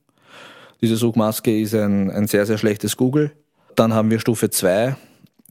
Diese 0.81 0.97
Suchmaske 0.97 1.57
ist 1.57 1.75
ein, 1.75 2.11
ein 2.11 2.27
sehr, 2.27 2.47
sehr 2.47 2.59
schlechtes 2.59 2.97
Google. 2.97 3.31
Dann 3.77 3.95
haben 3.95 4.11
wir 4.11 4.19
Stufe 4.19 4.51
2, 4.51 4.97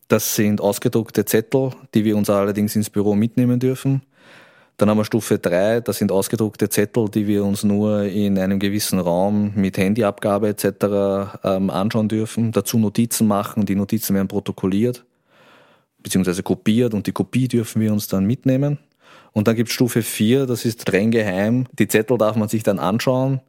das 0.09 0.35
sind 0.35 0.59
ausgedruckte 0.59 1.23
Zettel, 1.23 1.71
die 1.93 2.03
wir 2.03 2.17
uns 2.17 2.29
allerdings 2.29 2.75
ins 2.75 2.89
Büro 2.89 3.15
mitnehmen 3.15 3.61
dürfen. 3.61 4.01
Dann 4.75 4.89
haben 4.89 4.97
wir 4.97 5.05
Stufe 5.05 5.39
3, 5.39 5.79
das 5.79 5.97
sind 5.97 6.11
ausgedruckte 6.11 6.67
Zettel, 6.67 7.07
die 7.07 7.25
wir 7.25 7.45
uns 7.45 7.63
nur 7.63 8.03
in 8.03 8.37
einem 8.37 8.59
gewissen 8.59 8.99
Raum 8.99 9.53
mit 9.55 9.77
Handyabgabe 9.77 10.49
etc. 10.49 11.39
Ähm, 11.45 11.69
anschauen 11.69 12.09
dürfen, 12.09 12.51
dazu 12.51 12.77
Notizen 12.77 13.27
machen, 13.27 13.65
die 13.65 13.75
Notizen 13.75 14.13
werden 14.13 14.27
protokolliert 14.27 15.05
beziehungsweise 16.07 16.41
kopiert 16.41 16.93
und 16.93 17.05
die 17.05 17.11
Kopie 17.11 17.47
dürfen 17.47 17.81
wir 17.81 17.91
uns 17.91 18.07
dann 18.07 18.25
mitnehmen. 18.25 18.79
Und 19.33 19.47
dann 19.47 19.55
gibt 19.55 19.69
es 19.69 19.75
Stufe 19.75 20.01
4, 20.01 20.45
das 20.45 20.63
ist 20.65 20.83
streng 20.83 21.11
geheim. 21.11 21.67
Die 21.77 21.87
Zettel 21.87 22.17
darf 22.17 22.37
man 22.37 22.47
sich 22.47 22.63
dann 22.63 22.79
anschauen, 22.79 23.41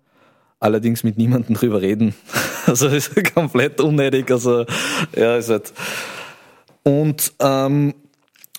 allerdings 0.59 1.05
mit 1.05 1.17
niemandem 1.17 1.55
drüber 1.55 1.81
reden. 1.81 2.15
Also 2.67 2.89
ist 2.89 3.15
komplett 3.33 3.81
unnötig. 3.81 4.31
Also 4.31 4.67
ja, 5.17 5.39
ist 5.39 5.49
halt. 5.49 5.73
Und 6.83 7.33
ähm, 7.41 7.95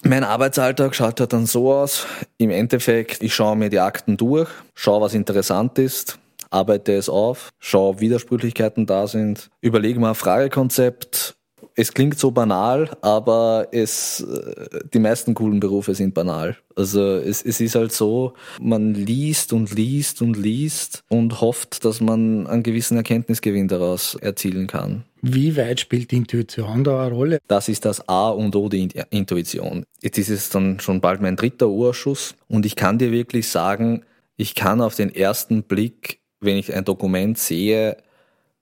mein 0.01 0.23
Arbeitsalltag 0.23 0.95
schaut 0.95 1.19
halt 1.19 1.31
dann 1.31 1.45
so 1.45 1.71
aus. 1.71 2.07
Im 2.39 2.49
Endeffekt, 2.49 3.21
ich 3.21 3.35
schaue 3.35 3.55
mir 3.55 3.69
die 3.69 3.79
Akten 3.79 4.17
durch, 4.17 4.49
schaue, 4.73 5.01
was 5.01 5.13
interessant 5.13 5.77
ist, 5.77 6.17
arbeite 6.49 6.93
es 6.93 7.07
auf, 7.07 7.49
schaue, 7.59 7.89
ob 7.89 7.99
Widersprüchlichkeiten 7.99 8.87
da 8.87 9.05
sind, 9.05 9.51
überlege 9.61 9.99
mal 9.99 10.09
ein 10.09 10.15
Fragekonzept, 10.15 11.35
es 11.79 11.93
klingt 11.93 12.19
so 12.19 12.31
banal, 12.31 12.89
aber 13.01 13.69
es, 13.71 14.19
äh, 14.19 14.81
die 14.93 14.99
meisten 14.99 15.33
coolen 15.33 15.61
Berufe 15.61 15.95
sind 15.95 16.13
banal. 16.13 16.57
Also 16.75 17.01
es, 17.01 17.41
es 17.41 17.61
ist 17.61 17.75
halt 17.75 17.93
so, 17.93 18.33
man 18.59 18.93
liest 18.93 19.53
und 19.53 19.73
liest 19.73 20.21
und 20.21 20.35
liest 20.35 21.03
und 21.07 21.39
hofft, 21.39 21.85
dass 21.85 22.01
man 22.01 22.47
einen 22.47 22.63
gewissen 22.63 22.97
Erkenntnisgewinn 22.97 23.69
daraus 23.69 24.15
erzielen 24.15 24.67
kann. 24.67 25.05
Wie 25.21 25.55
weit 25.55 25.79
spielt 25.79 26.11
die 26.11 26.17
Intuition 26.17 26.83
da 26.83 27.05
eine 27.05 27.15
Rolle? 27.15 27.39
Das 27.47 27.69
ist 27.69 27.85
das 27.85 28.09
A 28.09 28.29
und 28.29 28.57
O, 28.57 28.67
die 28.67 28.89
Intuition. 29.09 29.85
Jetzt 30.01 30.17
ist 30.17 30.29
es 30.29 30.49
dann 30.49 30.81
schon 30.81 30.99
bald 30.99 31.21
mein 31.21 31.37
dritter 31.37 31.69
Urschuss 31.69 32.35
und 32.49 32.65
ich 32.65 32.75
kann 32.75 32.97
dir 32.97 33.11
wirklich 33.13 33.47
sagen, 33.47 34.03
ich 34.35 34.53
kann 34.53 34.81
auf 34.81 34.95
den 34.95 35.15
ersten 35.15 35.63
Blick, 35.63 36.19
wenn 36.41 36.57
ich 36.57 36.73
ein 36.73 36.83
Dokument 36.83 37.37
sehe, 37.37 37.95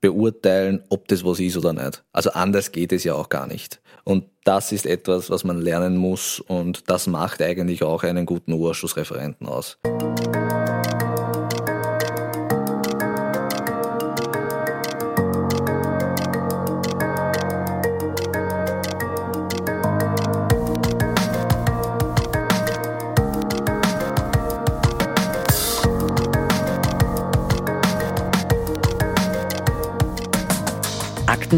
beurteilen, 0.02 0.84
ob 0.90 1.08
das 1.08 1.24
was 1.24 1.40
ist 1.40 1.58
oder 1.58 1.74
nicht. 1.74 2.04
Also 2.12 2.32
anders 2.32 2.72
geht 2.72 2.92
es 2.92 3.04
ja 3.04 3.14
auch 3.14 3.30
gar 3.30 3.48
nicht. 3.48 3.82
Und 4.04 4.26
das 4.44 4.72
ist 4.72 4.86
etwas, 4.86 5.30
was 5.30 5.44
man 5.44 5.60
lernen 5.60 5.98
muss 5.98 6.40
und 6.40 6.90
das 6.90 7.08
macht 7.08 7.42
eigentlich 7.42 7.84
auch 7.84 8.04
einen 8.04 8.26
guten 8.26 8.54
Urschussreferenten 8.54 9.48
aus. 9.48 9.78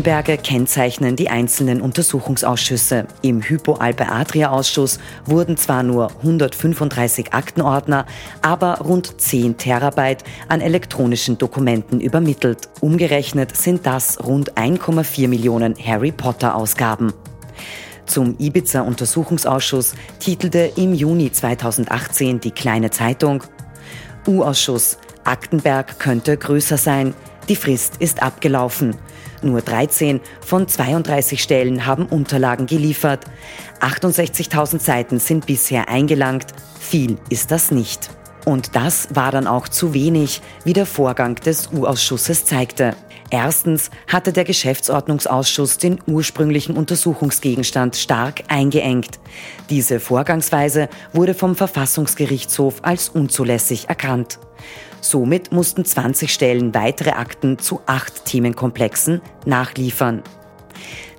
Aktenberge 0.09 0.41
kennzeichnen 0.41 1.15
die 1.15 1.29
einzelnen 1.29 1.81
Untersuchungsausschüsse. 1.81 3.05
Im 3.21 3.43
Hypo-Alpe-Adria-Ausschuss 3.43 4.97
wurden 5.25 5.55
zwar 5.55 5.83
nur 5.83 6.09
135 6.23 7.35
Aktenordner, 7.35 8.07
aber 8.41 8.79
rund 8.79 9.21
10 9.21 9.57
Terabyte 9.57 10.23
an 10.47 10.61
elektronischen 10.61 11.37
Dokumenten 11.37 12.01
übermittelt. 12.01 12.69
Umgerechnet 12.81 13.55
sind 13.55 13.85
das 13.85 14.17
rund 14.25 14.55
1,4 14.55 15.27
Millionen 15.27 15.75
Harry 15.77 16.11
Potter-Ausgaben. 16.11 17.13
Zum 18.07 18.35
Ibiza-Untersuchungsausschuss 18.39 19.93
titelte 20.19 20.71
im 20.75 20.95
Juni 20.95 21.31
2018 21.31 22.39
die 22.39 22.49
Kleine 22.49 22.89
Zeitung 22.89 23.43
U-Ausschuss. 24.25 24.97
Aktenberg 25.23 25.99
könnte 25.99 26.35
größer 26.35 26.77
sein. 26.77 27.13
Die 27.49 27.55
Frist 27.55 27.97
ist 27.97 28.21
abgelaufen. 28.21 28.95
Nur 29.41 29.61
13 29.61 30.21
von 30.39 30.67
32 30.67 31.41
Stellen 31.41 31.85
haben 31.85 32.05
Unterlagen 32.05 32.67
geliefert. 32.67 33.25
68.000 33.79 34.79
Seiten 34.79 35.19
sind 35.19 35.47
bisher 35.47 35.89
eingelangt. 35.89 36.45
Viel 36.79 37.17
ist 37.29 37.51
das 37.51 37.71
nicht. 37.71 38.11
Und 38.45 38.75
das 38.75 39.07
war 39.13 39.31
dann 39.31 39.47
auch 39.47 39.67
zu 39.67 39.93
wenig, 39.93 40.41
wie 40.63 40.73
der 40.73 40.85
Vorgang 40.85 41.35
des 41.35 41.69
U-Ausschusses 41.73 42.45
zeigte. 42.45 42.95
Erstens 43.31 43.91
hatte 44.07 44.33
der 44.33 44.43
Geschäftsordnungsausschuss 44.43 45.77
den 45.77 45.99
ursprünglichen 46.07 46.75
Untersuchungsgegenstand 46.75 47.95
stark 47.95 48.43
eingeengt. 48.47 49.19
Diese 49.69 49.99
Vorgangsweise 49.99 50.89
wurde 51.13 51.33
vom 51.33 51.55
Verfassungsgerichtshof 51.55 52.75
als 52.81 53.09
unzulässig 53.09 53.87
erkannt. 53.87 54.39
Somit 55.01 55.51
mussten 55.51 55.85
20 55.85 56.31
Stellen 56.31 56.73
weitere 56.73 57.11
Akten 57.11 57.57
zu 57.59 57.81
acht 57.85 58.25
Themenkomplexen 58.25 59.21
nachliefern. 59.45 60.23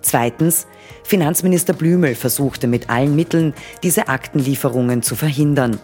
Zweitens, 0.03 0.67
Finanzminister 1.05 1.73
Blümel 1.73 2.15
versuchte 2.15 2.67
mit 2.67 2.89
allen 2.89 3.17
Mitteln, 3.17 3.55
diese 3.83 4.09
Aktenlieferungen 4.09 5.03
zu 5.03 5.17
verhindern. 5.17 5.79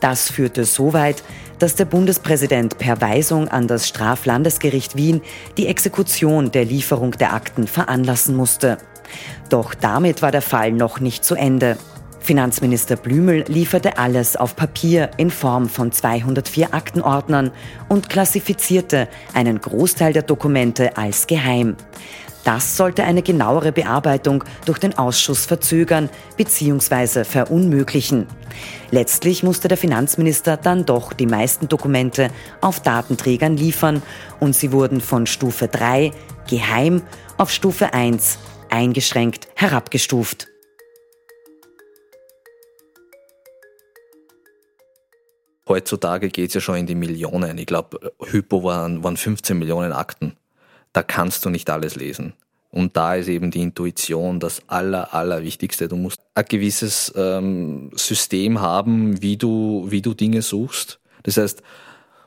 Das 0.00 0.30
führte 0.30 0.64
so 0.64 0.92
weit, 0.92 1.22
dass 1.58 1.74
der 1.74 1.86
Bundespräsident 1.86 2.76
per 2.78 3.00
Weisung 3.00 3.48
an 3.48 3.66
das 3.66 3.88
Straflandesgericht 3.88 4.96
Wien 4.96 5.22
die 5.56 5.68
Exekution 5.68 6.50
der 6.50 6.64
Lieferung 6.64 7.12
der 7.12 7.32
Akten 7.32 7.66
veranlassen 7.66 8.36
musste. 8.36 8.78
Doch 9.48 9.74
damit 9.74 10.20
war 10.20 10.32
der 10.32 10.42
Fall 10.42 10.72
noch 10.72 11.00
nicht 11.00 11.24
zu 11.24 11.34
Ende. 11.34 11.78
Finanzminister 12.26 12.96
Blümel 12.96 13.44
lieferte 13.46 13.98
alles 13.98 14.34
auf 14.34 14.56
Papier 14.56 15.12
in 15.16 15.30
Form 15.30 15.68
von 15.68 15.92
204 15.92 16.74
Aktenordnern 16.74 17.52
und 17.88 18.08
klassifizierte 18.08 19.06
einen 19.32 19.60
Großteil 19.60 20.12
der 20.12 20.22
Dokumente 20.22 20.96
als 20.96 21.28
geheim. 21.28 21.76
Das 22.42 22.76
sollte 22.76 23.04
eine 23.04 23.22
genauere 23.22 23.70
Bearbeitung 23.70 24.42
durch 24.64 24.78
den 24.78 24.98
Ausschuss 24.98 25.46
verzögern 25.46 26.08
bzw. 26.36 27.22
verunmöglichen. 27.22 28.26
Letztlich 28.90 29.44
musste 29.44 29.68
der 29.68 29.78
Finanzminister 29.78 30.56
dann 30.56 30.84
doch 30.84 31.12
die 31.12 31.26
meisten 31.26 31.68
Dokumente 31.68 32.30
auf 32.60 32.80
Datenträgern 32.80 33.56
liefern 33.56 34.02
und 34.40 34.56
sie 34.56 34.72
wurden 34.72 35.00
von 35.00 35.26
Stufe 35.26 35.68
3 35.68 36.10
geheim 36.50 37.02
auf 37.36 37.52
Stufe 37.52 37.94
1 37.94 38.38
eingeschränkt 38.68 39.46
herabgestuft. 39.54 40.48
Heutzutage 45.68 46.28
geht 46.28 46.48
es 46.48 46.54
ja 46.54 46.60
schon 46.60 46.76
in 46.76 46.86
die 46.86 46.94
Millionen. 46.94 47.58
Ich 47.58 47.66
glaube, 47.66 48.12
Hypo 48.24 48.62
waren, 48.62 49.02
waren 49.02 49.16
15 49.16 49.58
Millionen 49.58 49.92
Akten 49.92 50.36
da 50.96 51.02
kannst 51.02 51.44
du 51.44 51.50
nicht 51.50 51.68
alles 51.68 51.94
lesen. 51.94 52.32
Und 52.70 52.96
da 52.96 53.16
ist 53.16 53.28
eben 53.28 53.50
die 53.50 53.60
Intuition 53.60 54.40
das 54.40 54.62
Aller, 54.66 55.12
Allerwichtigste. 55.12 55.88
Du 55.88 55.96
musst 55.96 56.18
ein 56.34 56.44
gewisses 56.46 57.12
ähm, 57.16 57.90
System 57.94 58.62
haben, 58.62 59.20
wie 59.20 59.36
du, 59.36 59.86
wie 59.88 60.00
du 60.00 60.14
Dinge 60.14 60.40
suchst. 60.40 60.98
Das 61.22 61.36
heißt, 61.36 61.62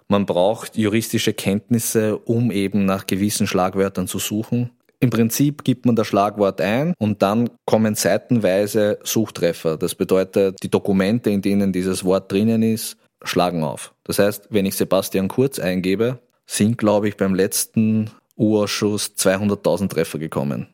man 0.08 0.28
braucht 0.28 0.78
juristische 0.78 1.34
Kenntnisse, 1.34 2.18
um 2.18 2.52
eben 2.52 2.86
nach 2.86 3.08
gewissen 3.08 3.48
Schlagwörtern 3.48 4.08
zu 4.08 4.20
suchen. 4.20 4.70
Im 5.00 5.10
Prinzip 5.10 5.64
gibt 5.64 5.88
man 5.88 5.96
das 5.96 6.08
Schlagwort 6.08 6.62
ein 6.62 6.94
und 7.00 7.24
dann 7.24 7.50
kommen 7.66 7.96
seitenweise 7.96 9.00
Suchtreffer. 9.04 9.78
Das 9.78 9.96
bedeutet, 9.96 10.58
die 10.62 10.70
Dokumente, 10.70 11.32
in 11.32 11.42
denen 11.42 11.74
dieses 11.74 12.04
Wort 12.04 12.32
drinnen 12.32 12.62
ist, 12.62 12.98
schlagen 13.24 13.64
auf. 13.64 13.94
Das 14.04 14.20
heißt, 14.20 14.48
wenn 14.50 14.66
ich 14.66 14.76
Sebastian 14.76 15.28
Kurz 15.28 15.60
eingebe, 15.60 16.20
sind, 16.46 16.78
glaube 16.78 17.08
ich, 17.08 17.18
beim 17.18 17.36
letzten 17.36 18.10
U-Ausschuss 18.38 19.14
200.000 19.18 19.90
Treffer 19.90 20.20
gekommen. 20.20 20.68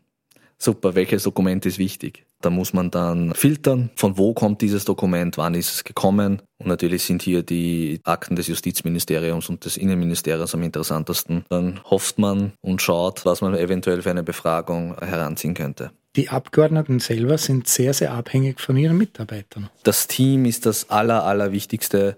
Super, 0.58 0.96
welches 0.96 1.24
Dokument 1.24 1.66
ist 1.66 1.78
wichtig? 1.78 2.26
Da 2.42 2.50
muss 2.50 2.74
man 2.74 2.92
dann 2.92 3.34
filtern, 3.34 3.90
von 3.96 4.18
wo 4.18 4.34
kommt 4.34 4.62
dieses 4.62 4.86
Dokument, 4.86 5.38
wann 5.38 5.54
ist 5.54 5.74
es 5.74 5.84
gekommen. 5.84 6.42
Und 6.60 6.68
natürlich 6.68 7.04
sind 7.04 7.22
hier 7.22 7.44
die 7.44 8.00
Akten 8.04 8.36
des 8.36 8.48
Justizministeriums 8.48 9.50
und 9.50 9.66
des 9.66 9.76
Innenministeriums 9.76 10.54
am 10.54 10.64
interessantesten. 10.64 11.44
Dann 11.50 11.82
hofft 11.84 12.20
man 12.20 12.54
und 12.62 12.82
schaut, 12.82 13.26
was 13.26 13.42
man 13.42 13.56
eventuell 13.56 14.02
für 14.02 14.12
eine 14.12 14.24
Befragung 14.24 14.96
heranziehen 15.00 15.56
könnte. 15.56 15.92
Die 16.16 16.30
Abgeordneten 16.30 17.00
selber 17.00 17.38
sind 17.38 17.68
sehr, 17.68 17.94
sehr 17.94 18.14
abhängig 18.14 18.62
von 18.62 18.78
ihren 18.78 18.98
Mitarbeitern. 18.98 19.70
Das 19.84 20.08
Team 20.08 20.46
ist 20.46 20.66
das 20.66 20.90
Aller, 20.90 21.26
Allerwichtigste. 21.26 22.18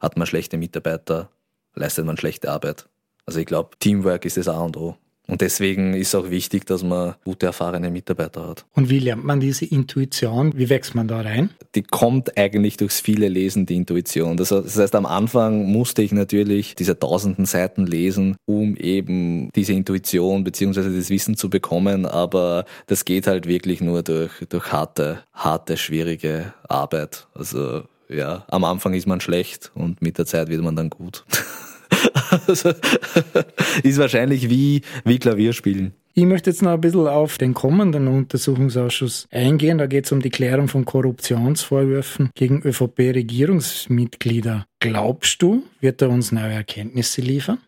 Hat 0.00 0.16
man 0.16 0.26
schlechte 0.26 0.58
Mitarbeiter, 0.58 1.30
leistet 1.74 2.04
man 2.04 2.16
schlechte 2.16 2.50
Arbeit. 2.50 2.88
Also 3.24 3.40
ich 3.40 3.46
glaube, 3.46 3.70
Teamwork 3.78 4.24
ist 4.24 4.36
das 4.36 4.48
A 4.48 4.60
und 4.60 4.76
O. 4.76 4.96
Und 5.28 5.40
deswegen 5.40 5.94
ist 5.94 6.14
auch 6.14 6.30
wichtig, 6.30 6.66
dass 6.66 6.82
man 6.82 7.14
gute, 7.24 7.46
erfahrene 7.46 7.90
Mitarbeiter 7.90 8.48
hat. 8.48 8.66
Und 8.74 8.90
wie 8.90 8.98
lernt 8.98 9.24
man 9.24 9.40
diese 9.40 9.64
Intuition? 9.64 10.52
Wie 10.56 10.68
wächst 10.68 10.94
man 10.94 11.08
da 11.08 11.20
rein? 11.20 11.50
Die 11.74 11.82
kommt 11.82 12.36
eigentlich 12.36 12.76
durchs 12.76 13.00
viele 13.00 13.28
Lesen, 13.28 13.64
die 13.64 13.76
Intuition. 13.76 14.36
Das 14.36 14.50
heißt, 14.50 14.94
am 14.94 15.06
Anfang 15.06 15.66
musste 15.66 16.02
ich 16.02 16.12
natürlich 16.12 16.74
diese 16.74 16.98
tausenden 16.98 17.46
Seiten 17.46 17.86
lesen, 17.86 18.36
um 18.46 18.76
eben 18.76 19.50
diese 19.54 19.72
Intuition 19.72 20.44
beziehungsweise 20.44 20.94
das 20.94 21.08
Wissen 21.08 21.36
zu 21.36 21.48
bekommen. 21.48 22.04
Aber 22.04 22.64
das 22.88 23.04
geht 23.04 23.26
halt 23.26 23.46
wirklich 23.46 23.80
nur 23.80 24.02
durch, 24.02 24.32
durch 24.48 24.72
harte, 24.72 25.22
harte, 25.32 25.76
schwierige 25.76 26.52
Arbeit. 26.68 27.28
Also 27.34 27.84
ja, 28.08 28.44
am 28.48 28.64
Anfang 28.64 28.94
ist 28.94 29.06
man 29.06 29.20
schlecht 29.20 29.70
und 29.74 30.02
mit 30.02 30.18
der 30.18 30.26
Zeit 30.26 30.48
wird 30.48 30.62
man 30.62 30.76
dann 30.76 30.90
gut. 30.90 31.24
Also, 32.46 32.70
ist 33.82 33.98
wahrscheinlich 33.98 34.48
wie, 34.48 34.80
wie 35.04 35.18
Klavierspielen. 35.18 35.92
Ich 36.14 36.24
möchte 36.24 36.50
jetzt 36.50 36.62
noch 36.62 36.72
ein 36.72 36.80
bisschen 36.80 37.06
auf 37.06 37.38
den 37.38 37.54
kommenden 37.54 38.06
Untersuchungsausschuss 38.06 39.26
eingehen. 39.30 39.78
Da 39.78 39.86
geht 39.86 40.04
es 40.04 40.12
um 40.12 40.20
die 40.20 40.28
Klärung 40.28 40.68
von 40.68 40.84
Korruptionsvorwürfen 40.84 42.28
gegen 42.34 42.60
ÖVP-Regierungsmitglieder. 42.62 44.66
Glaubst 44.78 45.40
du, 45.40 45.62
wird 45.80 46.02
er 46.02 46.10
uns 46.10 46.30
neue 46.30 46.52
Erkenntnisse 46.52 47.22
liefern? 47.22 47.60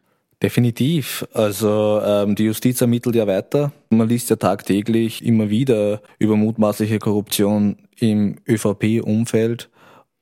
Definitiv. 0.43 1.27
Also 1.33 2.03
ähm, 2.05 2.35
die 2.35 2.45
Justiz 2.45 2.83
ermittelt 2.83 3.15
ja 3.15 3.27
weiter. 3.27 3.73
Man 3.89 4.11
liest 4.11 4.29
ja 4.29 4.37
tagtäglich 4.37 5.25
immer 5.25 5.49
wieder 5.49 6.03
über 6.19 6.37
mutmaßliche 6.37 6.99
Korruption 6.99 7.79
im 7.99 8.37
ÖVP-Umfeld. 8.47 9.71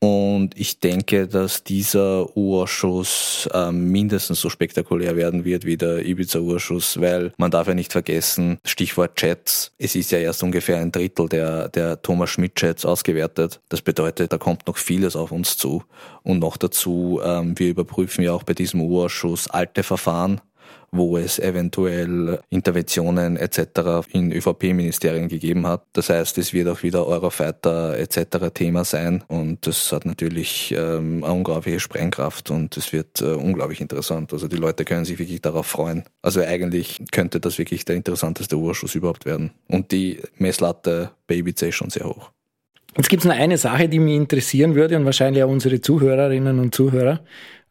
Und 0.02 0.58
ich 0.58 0.80
denke, 0.80 1.28
dass 1.28 1.62
dieser 1.62 2.36
U-Ausschuss 2.36 3.48
äh, 3.54 3.70
mindestens 3.70 4.40
so 4.40 4.50
spektakulär 4.50 5.14
werden 5.14 5.44
wird 5.44 5.64
wie 5.64 5.76
der 5.76 6.04
Ibiza-Urschuss, 6.04 7.00
weil 7.00 7.32
man 7.36 7.52
darf 7.52 7.68
ja 7.68 7.74
nicht 7.74 7.92
vergessen, 7.92 8.58
Stichwort 8.64 9.14
Chats, 9.14 9.70
es 9.78 9.94
ist 9.94 10.10
ja 10.10 10.18
erst 10.18 10.42
ungefähr 10.42 10.78
ein 10.78 10.90
Drittel 10.90 11.28
der, 11.28 11.68
der 11.68 12.02
Thomas 12.02 12.30
Schmidt-Chats 12.30 12.84
ausgewertet. 12.84 13.60
Das 13.68 13.80
bedeutet, 13.80 14.32
da 14.32 14.38
kommt 14.38 14.66
noch 14.66 14.76
vieles 14.76 15.14
auf 15.14 15.30
uns 15.30 15.56
zu. 15.56 15.84
Und 16.24 16.40
noch 16.40 16.56
dazu, 16.56 17.20
ähm, 17.24 17.56
wir 17.56 17.68
überprüfen 17.68 18.24
ja 18.24 18.32
auch 18.32 18.42
bei 18.42 18.54
diesem 18.54 18.80
U-Ausschuss 18.80 19.46
alte 19.46 19.84
Verfahren, 19.84 20.40
wo 20.90 21.16
es 21.16 21.38
eventuell 21.38 22.38
Interventionen 22.50 23.36
etc. 23.36 24.06
in 24.12 24.30
ÖVP-Ministerien 24.30 25.28
gegeben 25.28 25.66
hat. 25.66 25.84
Das 25.94 26.10
heißt, 26.10 26.36
es 26.38 26.52
wird 26.52 26.68
auch 26.68 26.82
wieder 26.82 27.06
Eurofighter 27.06 27.98
etc. 27.98 28.50
Thema 28.52 28.84
sein 28.84 29.24
und 29.28 29.66
das 29.66 29.90
hat 29.90 30.04
natürlich 30.04 30.74
ähm, 30.76 31.24
eine 31.24 31.32
unglaubliche 31.32 31.80
Sprengkraft 31.80 32.50
und 32.50 32.76
es 32.76 32.92
wird 32.92 33.22
äh, 33.22 33.32
unglaublich 33.32 33.80
interessant. 33.80 34.32
Also 34.32 34.48
die 34.48 34.56
Leute 34.56 34.84
können 34.84 35.06
sich 35.06 35.18
wirklich 35.18 35.40
darauf 35.40 35.66
freuen. 35.66 36.04
Also 36.20 36.40
eigentlich 36.42 37.02
könnte 37.10 37.40
das 37.40 37.58
wirklich 37.58 37.84
der 37.84 37.96
interessanteste 37.96 38.56
Urschuss 38.56 38.94
überhaupt 38.94 39.24
werden. 39.24 39.50
Und 39.68 39.92
die 39.92 40.20
Messlatte 40.36 41.10
Ibiza 41.30 41.66
ist 41.66 41.76
schon 41.76 41.90
sehr 41.90 42.04
hoch. 42.04 42.30
Jetzt 42.96 43.08
gibt 43.08 43.22
es 43.22 43.28
noch 43.28 43.34
eine 43.36 43.56
Sache, 43.56 43.88
die 43.88 43.98
mich 43.98 44.14
interessieren 44.14 44.74
würde 44.74 44.96
und 44.98 45.06
wahrscheinlich 45.06 45.42
auch 45.42 45.48
unsere 45.48 45.80
Zuhörerinnen 45.80 46.58
und 46.58 46.74
Zuhörer. 46.74 47.20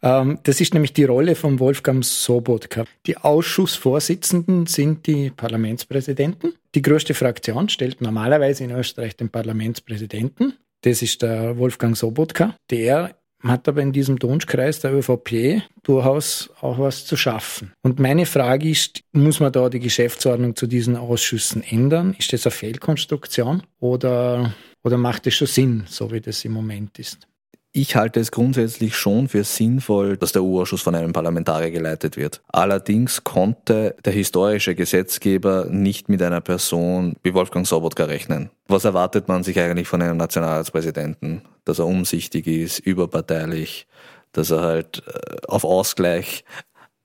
Ähm, 0.04 0.40
das 0.44 0.62
ist 0.62 0.74
nämlich 0.74 0.94
die 0.94 1.04
Rolle 1.04 1.36
von 1.36 1.60
Wolfgang 1.60 2.04
Sobotka. 2.04 2.86
Die 3.06 3.18
Ausschussvorsitzenden 3.18 4.66
sind 4.66 5.08
die 5.08 5.30
Parlamentspräsidenten. 5.30 6.54
Die 6.74 6.82
größte 6.82 7.14
Fraktion 7.14 7.70
stellt 7.70 8.02
normalerweise 8.02 8.64
in 8.64 8.72
Österreich 8.72 9.16
den 9.16 9.30
Parlamentspräsidenten. 9.30 10.54
Das 10.82 11.02
ist 11.02 11.22
der 11.22 11.58
Wolfgang 11.58 11.96
Sobotka. 11.96 12.56
Der 12.70 13.16
hat 13.44 13.68
aber 13.68 13.82
in 13.82 13.92
diesem 13.92 14.20
Dunschkreis 14.20 14.80
der 14.82 14.94
ÖVP 14.94 15.64
durchaus 15.84 16.50
auch 16.62 16.78
was 16.78 17.06
zu 17.06 17.18
schaffen. 17.18 17.74
Und 17.82 18.00
meine 18.00 18.26
Frage 18.26 18.70
ist, 18.70 19.02
muss 19.14 19.40
man 19.40 19.52
da 19.52 19.70
die 19.70 19.80
Geschäftsordnung 19.80 20.56
zu 20.56 20.68
diesen 20.68 20.96
Ausschüssen 20.96 21.64
ändern? 21.64 22.16
Ist 22.18 22.34
das 22.34 22.46
eine 22.46 22.52
Fehlkonstruktion 22.52 23.64
oder, 23.80 24.54
oder 24.84 24.98
macht 24.98 25.26
es 25.28 25.36
schon 25.36 25.48
Sinn, 25.48 25.84
so 25.88 26.12
wie 26.12 26.22
das 26.22 26.46
im 26.46 26.52
Moment 26.52 27.00
ist? 27.00 27.28
Ich 27.74 27.96
halte 27.96 28.20
es 28.20 28.32
grundsätzlich 28.32 28.98
schon 28.98 29.30
für 29.30 29.46
sinnvoll, 29.46 30.18
dass 30.18 30.34
der 30.34 30.44
U-Ausschuss 30.44 30.82
von 30.82 30.94
einem 30.94 31.14
Parlamentarier 31.14 31.72
geleitet 31.72 32.18
wird. 32.18 32.42
Allerdings 32.50 33.24
konnte 33.24 33.96
der 34.04 34.12
historische 34.12 34.76
Gesetzgeber 34.76 35.68
nicht 35.70 36.10
mit 36.10 36.22
einer 36.22 36.42
Person 36.42 37.16
wie 37.24 37.34
Wolfgang 37.34 37.66
Sobotka 37.66 38.04
rechnen. 38.04 38.50
Was 38.68 38.84
erwartet 38.84 39.30
man 39.30 39.44
sich 39.44 39.58
eigentlich 39.58 39.88
von 39.88 40.02
einem 40.02 40.18
Nationalratspräsidenten? 40.18 41.44
Dass 41.64 41.80
er 41.80 41.88
umsichtig 41.88 42.46
ist, 42.46 42.80
überparteilich, 42.80 43.88
dass 44.34 44.52
er 44.52 44.60
halt 44.60 45.04
äh, 45.08 45.48
auf 45.48 45.64
Ausgleich 45.64 46.44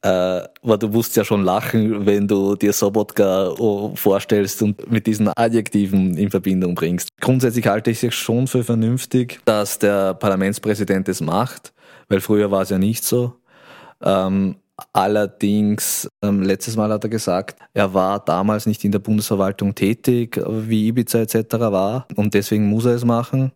äh, 0.06 0.48
aber 0.62 0.78
du 0.78 0.88
musst 0.88 1.16
ja 1.16 1.24
schon 1.24 1.42
lachen, 1.42 2.06
wenn 2.06 2.28
du 2.28 2.54
dir 2.54 2.72
Sobotka 2.72 3.52
vorstellst 3.96 4.62
und 4.62 4.88
mit 4.88 5.06
diesen 5.06 5.28
Adjektiven 5.34 6.16
in 6.16 6.30
Verbindung 6.30 6.76
bringst. 6.76 7.08
Grundsätzlich 7.20 7.66
halte 7.66 7.90
ich 7.90 8.04
es 8.04 8.14
schon 8.14 8.46
für 8.46 8.62
vernünftig, 8.62 9.40
dass 9.46 9.80
der 9.80 10.14
Parlamentspräsident 10.14 11.08
es 11.08 11.20
macht, 11.20 11.72
weil 12.08 12.20
früher 12.20 12.52
war 12.52 12.62
es 12.62 12.70
ja 12.70 12.78
nicht 12.78 13.02
so. 13.02 13.34
Ähm, 14.00 14.56
allerdings, 14.92 16.08
ähm, 16.22 16.42
letztes 16.42 16.76
Mal 16.76 16.90
hat 16.92 17.02
er 17.02 17.10
gesagt, 17.10 17.58
er 17.74 17.92
war 17.92 18.20
damals 18.20 18.66
nicht 18.66 18.84
in 18.84 18.92
der 18.92 19.00
Bundesverwaltung 19.00 19.74
tätig, 19.74 20.40
wie 20.46 20.86
Ibiza 20.86 21.18
etc. 21.18 21.54
war 21.58 22.06
und 22.14 22.32
deswegen 22.32 22.68
muss 22.68 22.84
er 22.84 22.94
es 22.94 23.04
machen. 23.04 23.50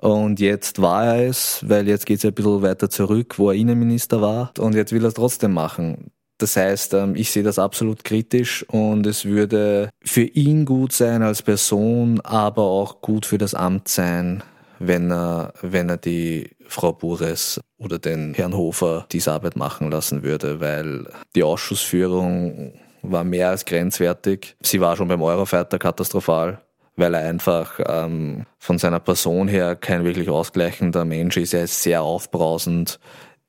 Und 0.00 0.40
jetzt 0.40 0.80
war 0.80 1.04
er 1.04 1.28
es, 1.28 1.62
weil 1.68 1.86
jetzt 1.86 2.06
geht 2.06 2.18
es 2.18 2.24
ein 2.24 2.32
bisschen 2.32 2.62
weiter 2.62 2.88
zurück, 2.88 3.38
wo 3.38 3.50
er 3.50 3.56
Innenminister 3.56 4.22
war. 4.22 4.52
Und 4.58 4.74
jetzt 4.74 4.92
will 4.92 5.04
er 5.04 5.08
es 5.08 5.14
trotzdem 5.14 5.52
machen. 5.52 6.10
Das 6.38 6.56
heißt, 6.56 6.94
ähm, 6.94 7.16
ich 7.16 7.30
sehe 7.30 7.42
das 7.42 7.58
absolut 7.58 8.02
kritisch 8.02 8.64
und 8.70 9.06
es 9.06 9.26
würde 9.26 9.90
für 10.02 10.22
ihn 10.22 10.64
gut 10.64 10.92
sein 10.92 11.22
als 11.22 11.42
Person, 11.42 12.20
aber 12.22 12.62
auch 12.62 13.02
gut 13.02 13.26
für 13.26 13.36
das 13.36 13.52
Amt 13.52 13.88
sein, 13.88 14.42
wenn 14.78 15.12
er, 15.12 15.52
wenn 15.60 15.90
er 15.90 15.98
die 15.98 16.56
Frau 16.66 16.92
Bures 16.94 17.60
oder 17.76 17.98
den 17.98 18.32
Herrn 18.32 18.56
Hofer 18.56 19.06
diese 19.12 19.32
Arbeit 19.32 19.56
machen 19.56 19.90
lassen 19.90 20.22
würde, 20.22 20.60
weil 20.60 21.08
die 21.36 21.42
Ausschussführung 21.42 22.72
war 23.02 23.24
mehr 23.24 23.50
als 23.50 23.66
grenzwertig. 23.66 24.56
Sie 24.62 24.80
war 24.80 24.96
schon 24.96 25.08
beim 25.08 25.20
Eurofighter 25.20 25.78
katastrophal 25.78 26.62
weil 26.96 27.14
er 27.14 27.28
einfach 27.28 27.80
ähm, 27.86 28.46
von 28.58 28.78
seiner 28.78 29.00
Person 29.00 29.48
her 29.48 29.76
kein 29.76 30.04
wirklich 30.04 30.28
ausgleichender 30.28 31.04
Mensch 31.04 31.36
ist. 31.36 31.54
Er 31.54 31.64
ist 31.64 31.82
sehr 31.82 32.02
aufbrausend. 32.02 32.98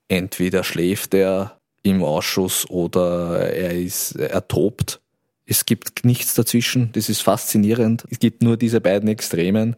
Entweder 0.08 0.64
schläft 0.64 1.14
er 1.14 1.58
im 1.82 2.02
Ausschuss 2.02 2.68
oder 2.68 3.52
er 3.52 3.72
ist, 3.72 4.12
er 4.16 4.46
tobt. 4.46 5.00
Es 5.44 5.66
gibt 5.66 6.04
nichts 6.04 6.34
dazwischen. 6.34 6.90
Das 6.92 7.08
ist 7.08 7.22
faszinierend. 7.22 8.04
Es 8.10 8.18
gibt 8.18 8.42
nur 8.42 8.56
diese 8.56 8.80
beiden 8.80 9.08
Extremen. 9.08 9.76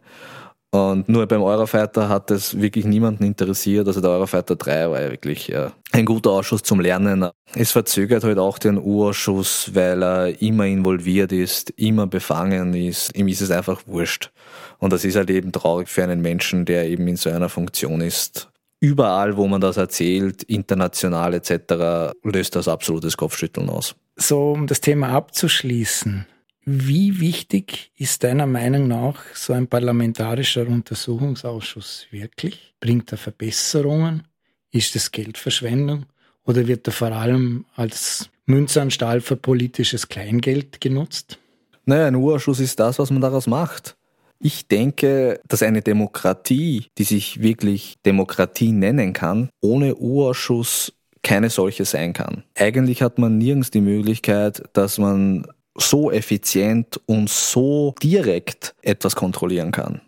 Und 0.75 1.07
nur 1.07 1.25
beim 1.25 1.41
Eurofighter 1.41 2.09
hat 2.09 2.31
es 2.31 2.59
wirklich 2.59 2.83
niemanden 2.83 3.23
interessiert. 3.23 3.87
Also 3.87 4.01
der 4.01 4.09
Eurofighter 4.09 4.57
3 4.57 4.89
war 4.89 5.01
ja 5.01 5.09
wirklich 5.09 5.47
ja, 5.47 5.71
ein 5.93 6.05
guter 6.05 6.31
Ausschuss 6.31 6.63
zum 6.63 6.81
Lernen. 6.81 7.29
Es 7.53 7.71
verzögert 7.71 8.25
halt 8.25 8.37
auch 8.37 8.57
den 8.59 8.77
U-Ausschuss, 8.77 9.71
weil 9.73 10.03
er 10.03 10.41
immer 10.41 10.65
involviert 10.65 11.31
ist, 11.31 11.69
immer 11.77 12.07
befangen 12.07 12.73
ist. 12.73 13.15
Ihm 13.15 13.29
ist 13.29 13.39
es 13.39 13.51
einfach 13.51 13.83
wurscht. 13.85 14.31
Und 14.77 14.91
das 14.91 15.05
ist 15.05 15.15
halt 15.15 15.29
eben 15.29 15.53
traurig 15.53 15.87
für 15.87 16.03
einen 16.03 16.21
Menschen, 16.21 16.65
der 16.65 16.89
eben 16.89 17.07
in 17.07 17.15
so 17.15 17.29
einer 17.29 17.47
Funktion 17.47 18.01
ist. 18.01 18.49
Überall, 18.81 19.37
wo 19.37 19.47
man 19.47 19.61
das 19.61 19.77
erzählt, 19.77 20.43
international 20.43 21.35
etc., 21.35 22.13
löst 22.23 22.53
das 22.57 22.67
absolutes 22.67 23.15
Kopfschütteln 23.15 23.69
aus. 23.69 23.95
So, 24.17 24.51
um 24.51 24.67
das 24.67 24.81
Thema 24.81 25.09
abzuschließen. 25.09 26.27
Wie 26.67 27.19
wichtig 27.19 27.91
ist 27.95 28.23
deiner 28.23 28.47
Meinung 28.47 28.87
nach 28.87 29.23
so 29.35 29.53
ein 29.53 29.67
parlamentarischer 29.67 30.67
Untersuchungsausschuss 30.67 32.07
wirklich? 32.09 32.73
Bringt 32.79 33.11
er 33.11 33.19
Verbesserungen? 33.19 34.23
Ist 34.71 34.95
es 34.95 35.11
Geldverschwendung? 35.11 36.07
Oder 36.43 36.65
wird 36.65 36.87
er 36.87 36.93
vor 36.93 37.11
allem 37.11 37.65
als 37.75 38.31
Münzanstalt 38.47 39.23
für 39.23 39.35
politisches 39.35 40.09
Kleingeld 40.09 40.81
genutzt? 40.81 41.37
Naja, 41.85 42.07
ein 42.07 42.15
Urausschuss 42.15 42.59
ist 42.59 42.79
das, 42.79 42.97
was 42.97 43.11
man 43.11 43.21
daraus 43.21 43.45
macht. 43.45 43.95
Ich 44.39 44.67
denke, 44.67 45.39
dass 45.47 45.61
eine 45.61 45.83
Demokratie, 45.83 46.87
die 46.97 47.03
sich 47.03 47.43
wirklich 47.43 47.95
Demokratie 48.07 48.71
nennen 48.71 49.13
kann, 49.13 49.49
ohne 49.61 49.95
Urausschuss 49.95 50.93
keine 51.21 51.51
solche 51.51 51.85
sein 51.85 52.13
kann. 52.13 52.43
Eigentlich 52.55 53.03
hat 53.03 53.19
man 53.19 53.37
nirgends 53.37 53.71
die 53.71 53.81
Möglichkeit, 53.81 54.63
dass 54.73 54.97
man 54.97 55.47
so 55.77 56.11
effizient 56.11 56.99
und 57.05 57.29
so 57.29 57.93
direkt 58.01 58.75
etwas 58.81 59.15
kontrollieren 59.15 59.71
kann 59.71 60.01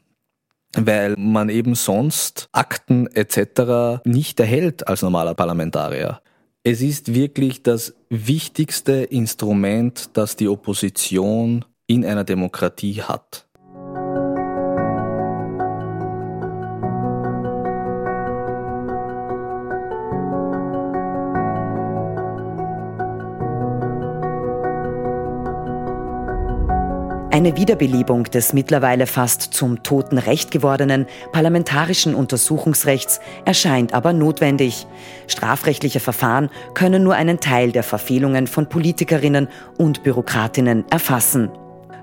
weil 0.76 1.16
man 1.18 1.50
eben 1.50 1.76
sonst 1.76 2.50
Akten 2.52 3.08
etc. 3.08 4.02
nicht 4.06 4.40
erhält 4.40 4.88
als 4.88 5.02
normaler 5.02 5.34
Parlamentarier. 5.34 6.22
Es 6.64 6.82
ist 6.82 7.14
wirklich 7.14 7.64
das 7.64 7.96
wichtigste 8.10 8.92
Instrument, 8.92 10.10
das 10.14 10.36
die 10.36 10.50
Opposition 10.50 11.64
in 11.88 12.06
einer 12.06 12.26
Demokratie 12.26 13.02
hat. 13.02 13.47
Eine 27.38 27.56
Wiederbelebung 27.56 28.24
des 28.24 28.54
mittlerweile 28.54 29.06
fast 29.06 29.54
zum 29.54 29.84
toten 29.84 30.18
Recht 30.18 30.50
gewordenen 30.50 31.06
parlamentarischen 31.32 32.16
Untersuchungsrechts 32.16 33.20
erscheint 33.46 33.94
aber 33.94 34.12
notwendig. 34.12 34.88
Strafrechtliche 35.28 36.00
Verfahren 36.00 36.50
können 36.74 37.04
nur 37.04 37.14
einen 37.14 37.40
Teil 37.40 37.72
der 37.72 37.84
Verfehlungen 37.84 38.48
von 38.48 38.68
Politikerinnen 38.68 39.50
und 39.78 40.02
Bürokratinnen 40.02 40.86
erfassen. 40.90 41.52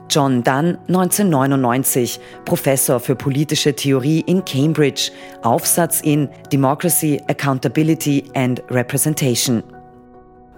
John 0.09 0.45
Dunn, 0.45 0.79
1999, 0.87 2.21
Professor 2.45 3.01
für 3.01 3.17
politische 3.17 3.75
Theorie 3.75 4.21
in 4.21 4.45
Cambridge, 4.45 5.11
Aufsatz 5.43 6.01
in 6.01 6.29
Democracy, 6.53 7.21
Accountability 7.27 8.23
and 8.35 8.63
Representation. 8.71 9.65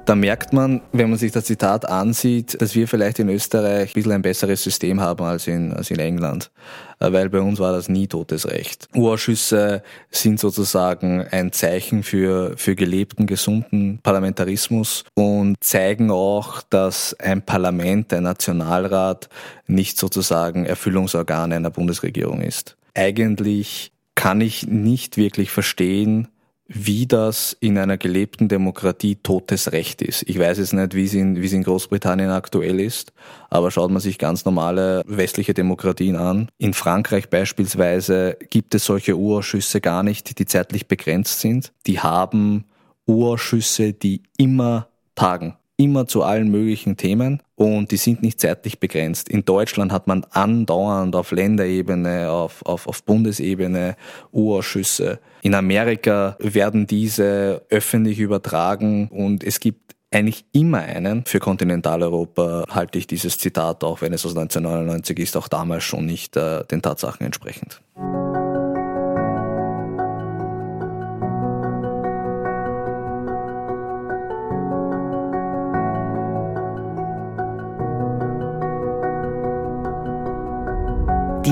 Da 0.07 0.15
merkt 0.15 0.53
man, 0.53 0.83
wenn 0.93 1.11
man 1.11 1.19
sich 1.19 1.33
das 1.33 1.47
Zitat 1.47 1.89
ansieht, 1.89 2.63
dass 2.63 2.77
wir 2.77 2.87
vielleicht 2.87 3.19
in 3.19 3.29
Österreich 3.29 3.91
ein 3.91 3.95
bisschen 3.95 4.13
ein 4.13 4.23
besseres 4.23 4.63
System 4.63 5.01
haben 5.01 5.25
als 5.25 5.49
in, 5.49 5.73
als 5.73 5.91
in 5.91 5.99
England. 5.99 6.53
Äh, 7.01 7.13
weil 7.13 7.29
bei 7.29 7.41
uns 7.41 7.59
war 7.59 7.73
das 7.73 7.89
nie 7.89 8.07
totes 8.07 8.49
Recht. 8.49 8.89
Urausschüsse 8.95 9.83
sind 10.13 10.39
sozusagen 10.39 11.27
ein 11.33 11.51
Zeichen 11.51 12.05
für, 12.05 12.57
für 12.57 12.77
gelebten, 12.77 13.27
gesunden 13.27 13.99
Parlamentarismus 14.01 15.03
und 15.15 15.57
zeigen 15.59 16.13
auch, 16.13 16.63
dass 16.63 17.19
ein 17.19 17.43
Parlament, 17.43 18.13
ein 18.13 18.23
Nationalrat 18.23 19.29
nicht 19.67 19.99
sozusagen 19.99 20.67
Erfüllungsorgan 20.67 21.53
einer 21.53 21.71
Bundesregierung 21.71 22.43
ist. 22.43 22.77
Eigentlich 22.95 23.91
kann 24.15 24.41
ich 24.41 24.69
nicht 24.69 25.17
wirklich 25.17 25.51
verstehen, 25.51 26.29
wie 26.69 27.07
das 27.07 27.57
in 27.61 27.79
einer 27.79 27.97
gelebten 27.97 28.49
Demokratie 28.49 29.17
totes 29.17 29.73
Recht 29.73 30.03
ist. 30.03 30.25
Ich 30.29 30.39
weiß 30.39 30.59
jetzt 30.59 30.73
nicht, 30.73 30.95
wie 30.95 31.05
es 31.05 31.15
in, 31.15 31.41
wie 31.41 31.47
es 31.47 31.53
in 31.53 31.63
Großbritannien 31.63 32.31
aktuell 32.31 32.81
ist, 32.81 33.13
aber 33.51 33.71
schaut 33.71 33.91
man 33.91 34.01
sich 34.01 34.19
ganz 34.19 34.45
normale 34.45 35.03
westliche 35.07 35.55
Demokratien 35.55 36.17
an. 36.17 36.49
In 36.59 36.75
Frankreich 36.75 37.29
beispielsweise 37.29 38.37
gibt 38.51 38.75
es 38.75 38.85
solche 38.85 39.17
Urausschüsse 39.17 39.81
gar 39.81 40.03
nicht, 40.03 40.39
die 40.39 40.47
zeitlich 40.47 40.89
begrenzt 40.89 41.41
sind. 41.41 41.73
Die 41.87 42.01
haben 42.01 42.65
Urausschüsse, 43.07 43.93
die 43.93 44.23
immer 44.37 44.89
tagen 45.15 45.57
immer 45.77 46.07
zu 46.07 46.23
allen 46.23 46.51
möglichen 46.51 46.97
Themen 46.97 47.43
und 47.55 47.91
die 47.91 47.97
sind 47.97 48.23
nicht 48.23 48.41
zeitlich 48.41 48.81
begrenzt. 48.81 49.29
In 49.29 49.45
Deutschland 49.45 49.93
hat 49.93 50.07
man 50.07 50.25
andauernd 50.31 51.15
auf 51.15 51.33
Länderebene, 51.33 52.31
auf, 52.31 52.65
auf, 52.65 52.87
auf 52.87 53.03
Bundesebene 53.03 53.97
Urausschüsse. 54.33 55.21
In 55.43 55.55
Amerika 55.55 56.37
werden 56.39 56.87
diese 56.87 57.63
öffentlich 57.69 58.19
übertragen 58.19 59.09
und 59.09 59.45
es 59.45 59.61
gibt 59.61 59.95
eigentlich 60.11 60.45
immer 60.53 60.79
einen. 60.79 61.25
Für 61.27 61.41
Kontinentaleuropa 61.41 62.65
halte 62.71 62.99
ich 62.99 63.07
dieses 63.07 63.39
Zitat, 63.39 63.85
auch 63.85 64.01
wenn 64.01 64.13
es 64.13 64.25
aus 64.25 64.37
1999 64.37 65.19
ist, 65.19 65.37
auch 65.37 65.49
damals 65.49 65.85
schon 65.85 66.07
nicht 66.07 66.37
äh, 66.37 66.65
den 66.65 66.81
Tatsachen 66.81 67.27
entsprechend. 67.27 67.83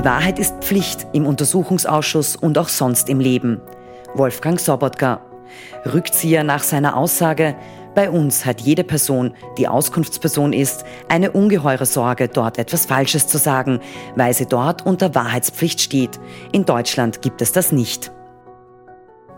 Die 0.04 0.10
Wahrheit 0.10 0.38
ist 0.38 0.56
Pflicht 0.62 1.06
im 1.14 1.24
Untersuchungsausschuss 1.24 2.36
und 2.36 2.58
auch 2.58 2.68
sonst 2.68 3.08
im 3.08 3.20
Leben. 3.20 3.62
Wolfgang 4.12 4.60
Sobotka. 4.60 5.22
Rückzieher 5.86 6.44
nach 6.44 6.62
seiner 6.62 6.94
Aussage, 6.94 7.56
bei 7.94 8.10
uns 8.10 8.44
hat 8.44 8.60
jede 8.60 8.84
Person, 8.84 9.34
die 9.56 9.66
Auskunftsperson 9.66 10.52
ist, 10.52 10.84
eine 11.08 11.30
ungeheure 11.30 11.86
Sorge, 11.86 12.28
dort 12.28 12.58
etwas 12.58 12.84
Falsches 12.84 13.28
zu 13.28 13.38
sagen, 13.38 13.80
weil 14.14 14.34
sie 14.34 14.44
dort 14.44 14.84
unter 14.84 15.14
Wahrheitspflicht 15.14 15.80
steht. 15.80 16.20
In 16.52 16.66
Deutschland 16.66 17.22
gibt 17.22 17.40
es 17.40 17.52
das 17.52 17.72
nicht. 17.72 18.12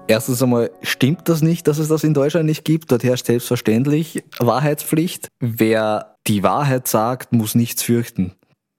Erstens 0.08 0.42
einmal 0.42 0.72
stimmt 0.82 1.28
das 1.28 1.42
nicht, 1.42 1.68
dass 1.68 1.78
es 1.78 1.86
das 1.86 2.02
in 2.02 2.12
Deutschland 2.12 2.46
nicht 2.46 2.64
gibt. 2.64 2.90
Dort 2.90 3.04
herrscht 3.04 3.26
selbstverständlich 3.26 4.24
Wahrheitspflicht. 4.40 5.28
Wer 5.38 6.16
die 6.26 6.42
Wahrheit 6.42 6.88
sagt, 6.88 7.32
muss 7.32 7.54
nichts 7.54 7.84
fürchten. 7.84 8.34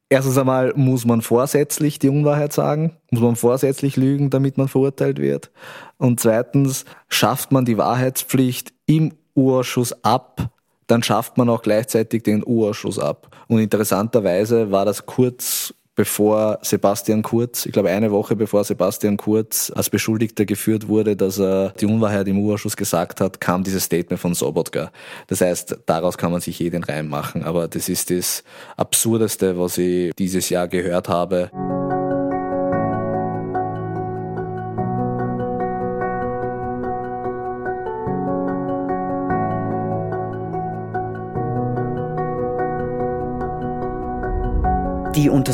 Erstens 0.09 0.37
einmal 0.37 0.73
muss 0.75 1.05
man 1.05 1.21
vorsätzlich 1.21 1.99
die 1.99 2.09
Unwahrheit 2.09 2.53
sagen, 2.53 2.95
muss 3.11 3.21
man 3.21 3.35
vorsätzlich 3.35 3.97
lügen, 3.97 4.29
damit 4.29 4.57
man 4.57 4.69
verurteilt 4.69 5.19
wird. 5.19 5.51
Und 5.97 6.21
zweitens 6.21 6.85
schafft 7.09 7.51
man 7.51 7.65
die 7.65 7.77
Wahrheitspflicht 7.77 8.73
im 8.85 9.13
Urausschuss 9.35 10.03
ab, 10.05 10.49
dann 10.87 11.03
schafft 11.03 11.37
man 11.37 11.49
auch 11.49 11.61
gleichzeitig 11.61 12.23
den 12.23 12.43
Urausschuss 12.45 12.97
ab. 12.97 13.35
Und 13.47 13.59
interessanterweise 13.59 14.71
war 14.71 14.85
das 14.85 15.05
kurz 15.05 15.73
bevor 15.97 16.59
Sebastian 16.61 17.23
Kurz, 17.23 17.65
ich 17.65 17.73
glaube 17.73 17.89
eine 17.89 18.11
Woche 18.11 18.37
bevor 18.37 18.63
Sebastian 18.63 19.17
Kurz 19.17 19.71
als 19.75 19.89
Beschuldigter 19.89 20.45
geführt 20.45 20.87
wurde, 20.87 21.17
dass 21.17 21.39
er 21.39 21.71
die 21.71 21.87
Unwahrheit 21.87 22.27
im 22.27 22.39
Urausschuss 22.39 22.77
gesagt 22.77 23.19
hat, 23.19 23.41
kam 23.41 23.63
dieses 23.63 23.83
Statement 23.83 24.21
von 24.21 24.33
Sobotka. 24.35 24.91
Das 25.25 25.41
heißt, 25.41 25.79
daraus 25.87 26.17
kann 26.17 26.31
man 26.31 26.39
sich 26.39 26.59
jeden 26.59 26.83
Reim 26.83 27.09
machen, 27.09 27.43
aber 27.43 27.67
das 27.67 27.89
ist 27.89 28.11
das 28.11 28.43
Absurdeste, 28.77 29.59
was 29.59 29.77
ich 29.79 30.13
dieses 30.15 30.49
Jahr 30.49 30.67
gehört 30.67 31.09
habe. 31.09 31.49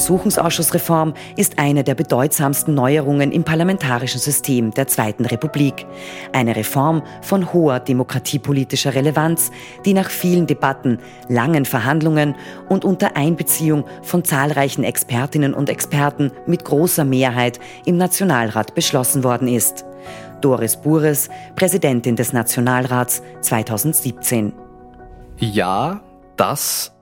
Untersuchungsausschussreform 0.04 1.14
ist 1.38 1.60
eine 1.60 1.86
der 1.86 1.96
bedeutsamsten 1.96 2.74
Neuerungen 2.74 3.32
im 3.32 3.46
parlamentarischen 3.46 4.20
System 4.20 4.72
der 4.72 4.86
Zweiten 4.88 5.26
Republik. 5.26 5.86
Eine 6.34 6.58
Reform 6.58 7.04
von 7.22 7.54
hoher 7.54 7.80
demokratiepolitischer 7.80 8.96
Relevanz, 8.96 9.50
die 9.86 9.94
nach 9.94 10.10
vielen 10.10 10.46
Debatten, 10.46 11.00
langen 11.30 11.64
Verhandlungen 11.64 12.36
und 12.68 12.84
unter 12.84 13.16
Einbeziehung 13.16 13.86
von 14.02 14.26
zahlreichen 14.26 14.84
Expertinnen 14.84 15.54
und 15.54 15.70
Experten 15.70 16.32
mit 16.48 16.66
großer 16.66 17.06
Mehrheit 17.06 17.62
im 17.86 17.96
Nationalrat 17.96 18.76
beschlossen 18.76 19.24
worden 19.24 19.48
ist. 19.48 19.86
Doris 20.42 20.76
Bures, 20.76 21.30
Präsidentin 21.56 22.18
des 22.18 22.34
Nationalrats 22.34 23.24
2017. 23.40 24.52
Ja, 25.40 26.02
das 26.36 26.93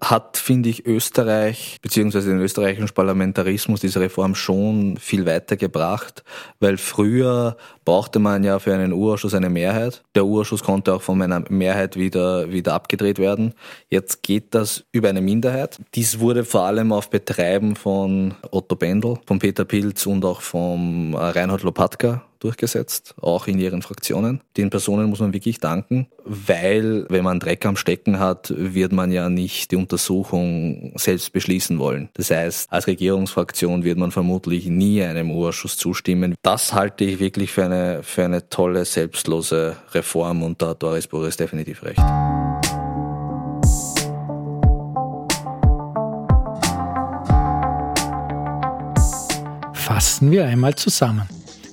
hat, 0.00 0.36
finde 0.36 0.68
ich, 0.68 0.86
Österreich 0.86 1.78
beziehungsweise 1.82 2.30
den 2.30 2.40
österreichischen 2.40 2.88
Parlamentarismus 2.88 3.80
diese 3.80 4.00
Reform 4.00 4.34
schon 4.34 4.96
viel 4.96 5.26
weitergebracht, 5.26 6.24
weil 6.58 6.78
früher 6.78 7.56
brauchte 7.84 8.18
man 8.18 8.42
ja 8.42 8.58
für 8.58 8.74
einen 8.74 8.92
Urausschuss 8.92 9.34
eine 9.34 9.50
Mehrheit. 9.50 10.02
Der 10.14 10.24
Urausschuss 10.24 10.62
konnte 10.62 10.94
auch 10.94 11.02
von 11.02 11.20
einer 11.20 11.44
Mehrheit 11.50 11.96
wieder, 11.96 12.50
wieder 12.50 12.74
abgedreht 12.74 13.18
werden. 13.18 13.54
Jetzt 13.88 14.22
geht 14.22 14.54
das 14.54 14.84
über 14.92 15.08
eine 15.08 15.20
Minderheit. 15.20 15.78
Dies 15.94 16.20
wurde 16.20 16.44
vor 16.44 16.62
allem 16.62 16.92
auf 16.92 17.10
Betreiben 17.10 17.76
von 17.76 18.34
Otto 18.50 18.76
Bendel, 18.76 19.18
von 19.26 19.38
Peter 19.38 19.64
Pilz 19.64 20.06
und 20.06 20.24
auch 20.24 20.40
vom 20.40 21.14
Reinhard 21.14 21.62
Lopatka 21.62 22.22
durchgesetzt, 22.40 23.14
auch 23.20 23.46
in 23.46 23.58
ihren 23.58 23.82
Fraktionen. 23.82 24.40
Den 24.56 24.70
Personen 24.70 25.08
muss 25.08 25.20
man 25.20 25.32
wirklich 25.32 25.60
danken, 25.60 26.08
weil 26.24 27.06
wenn 27.08 27.24
man 27.24 27.38
Dreck 27.38 27.64
am 27.66 27.76
Stecken 27.76 28.18
hat, 28.18 28.52
wird 28.56 28.92
man 28.92 29.12
ja 29.12 29.28
nicht 29.28 29.70
die 29.70 29.76
Untersuchung 29.76 30.92
selbst 30.96 31.32
beschließen 31.32 31.78
wollen. 31.78 32.08
Das 32.14 32.30
heißt, 32.30 32.72
als 32.72 32.86
Regierungsfraktion 32.86 33.84
wird 33.84 33.98
man 33.98 34.10
vermutlich 34.10 34.66
nie 34.66 35.02
einem 35.02 35.30
Urschuss 35.30 35.76
zustimmen. 35.76 36.34
Das 36.42 36.72
halte 36.74 37.04
ich 37.04 37.20
wirklich 37.20 37.52
für 37.52 37.64
eine, 37.64 38.02
für 38.02 38.24
eine 38.24 38.48
tolle, 38.48 38.84
selbstlose 38.84 39.76
Reform 39.92 40.42
und 40.42 40.60
da 40.60 40.68
hat 40.70 40.82
Doris 40.82 41.06
Boris 41.06 41.36
definitiv 41.36 41.82
recht. 41.82 42.00
Fassen 49.74 50.30
wir 50.30 50.46
einmal 50.46 50.74
zusammen. 50.76 51.28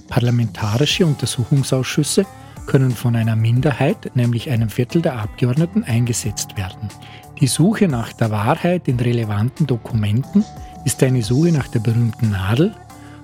Parlamentarische 0.08 1.06
Untersuchungsausschüsse 1.06 2.26
können 2.66 2.92
von 2.92 3.16
einer 3.16 3.36
Minderheit, 3.36 4.12
nämlich 4.16 4.50
einem 4.50 4.70
Viertel 4.70 5.02
der 5.02 5.20
Abgeordneten, 5.20 5.84
eingesetzt 5.84 6.58
werden. 6.58 6.90
Die 7.40 7.48
Suche 7.48 7.88
nach 7.88 8.14
der 8.14 8.32
Wahrheit 8.32 8.88
in 8.88 9.00
relevanten 9.00 9.68
Dokumenten 9.68 10.44
ist 10.86 11.02
eine 11.04 11.22
Suche 11.22 11.52
nach 11.52 11.68
der 11.68 11.80
berühmten 11.80 12.32
Nadel, 12.32 12.74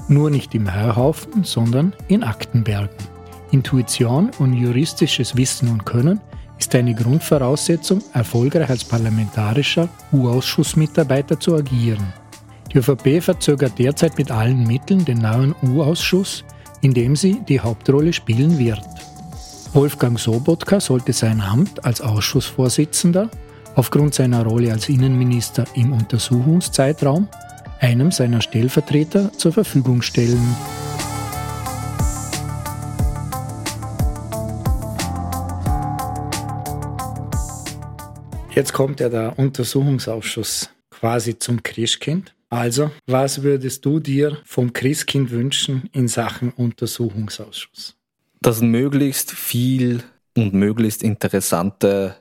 nur 0.08 0.30
nicht 0.30 0.54
im 0.56 0.74
Heuhaufen, 0.74 1.44
sondern 1.44 1.94
in 2.08 2.24
Aktenbergen. 2.24 3.14
Intuition 3.52 4.32
und 4.40 4.54
juristisches 4.54 5.36
Wissen 5.36 5.70
und 5.70 5.86
Können 5.86 6.20
ist 6.58 6.74
eine 6.76 6.94
Grundvoraussetzung, 6.94 8.02
erfolgreich 8.14 8.70
als 8.70 8.84
parlamentarischer 8.84 9.90
U-Ausschussmitarbeiter 10.12 11.40
zu 11.40 11.56
agieren. 11.56 12.14
Die 12.72 12.78
ÖVP 12.80 13.22
verzögert 13.22 13.78
derzeit 13.78 14.18
mit 14.18 14.32
allen 14.32 14.66
Mitteln 14.66 15.06
den 15.06 15.20
neuen 15.20 15.56
U-Ausschuss, 15.64 16.44
in 16.84 16.94
dem 16.94 17.16
sie 17.16 17.42
die 17.48 17.60
Hauptrolle 17.60 18.14
spielen 18.14 18.60
wird. 18.60 18.82
Wolfgang 19.74 20.20
Sobotka 20.20 20.80
sollte 20.80 21.14
sein 21.14 21.42
Amt 21.42 21.84
als 21.84 22.02
Ausschussvorsitzender 22.02 23.32
aufgrund 23.76 24.14
seiner 24.14 24.46
Rolle 24.46 24.72
als 24.72 24.90
Innenminister 24.90 25.66
im 25.74 25.94
Untersuchungszeitraum 25.94 27.28
einem 27.80 28.12
seiner 28.12 28.42
Stellvertreter 28.42 29.32
zur 29.34 29.52
Verfügung 29.52 30.02
stellen. 30.02 30.56
Jetzt 38.54 38.74
kommt 38.74 39.00
ja 39.00 39.10
der 39.10 39.40
Untersuchungsausschuss 39.40 40.70
quasi 40.92 41.40
zum 41.40 41.64
Christkind. 41.64 42.36
Also, 42.54 42.92
was 43.08 43.42
würdest 43.42 43.84
du 43.84 44.00
dir 44.00 44.38
vom 44.46 44.74
Christkind 44.74 45.32
wünschen 45.32 45.90
in 45.92 46.08
Sachen 46.08 46.52
Untersuchungsausschuss? 46.52 47.96
Dass 48.42 48.62
möglichst 48.62 49.32
viel 49.32 50.04
und 50.38 50.54
möglichst 50.54 51.02
interessante 51.02 52.16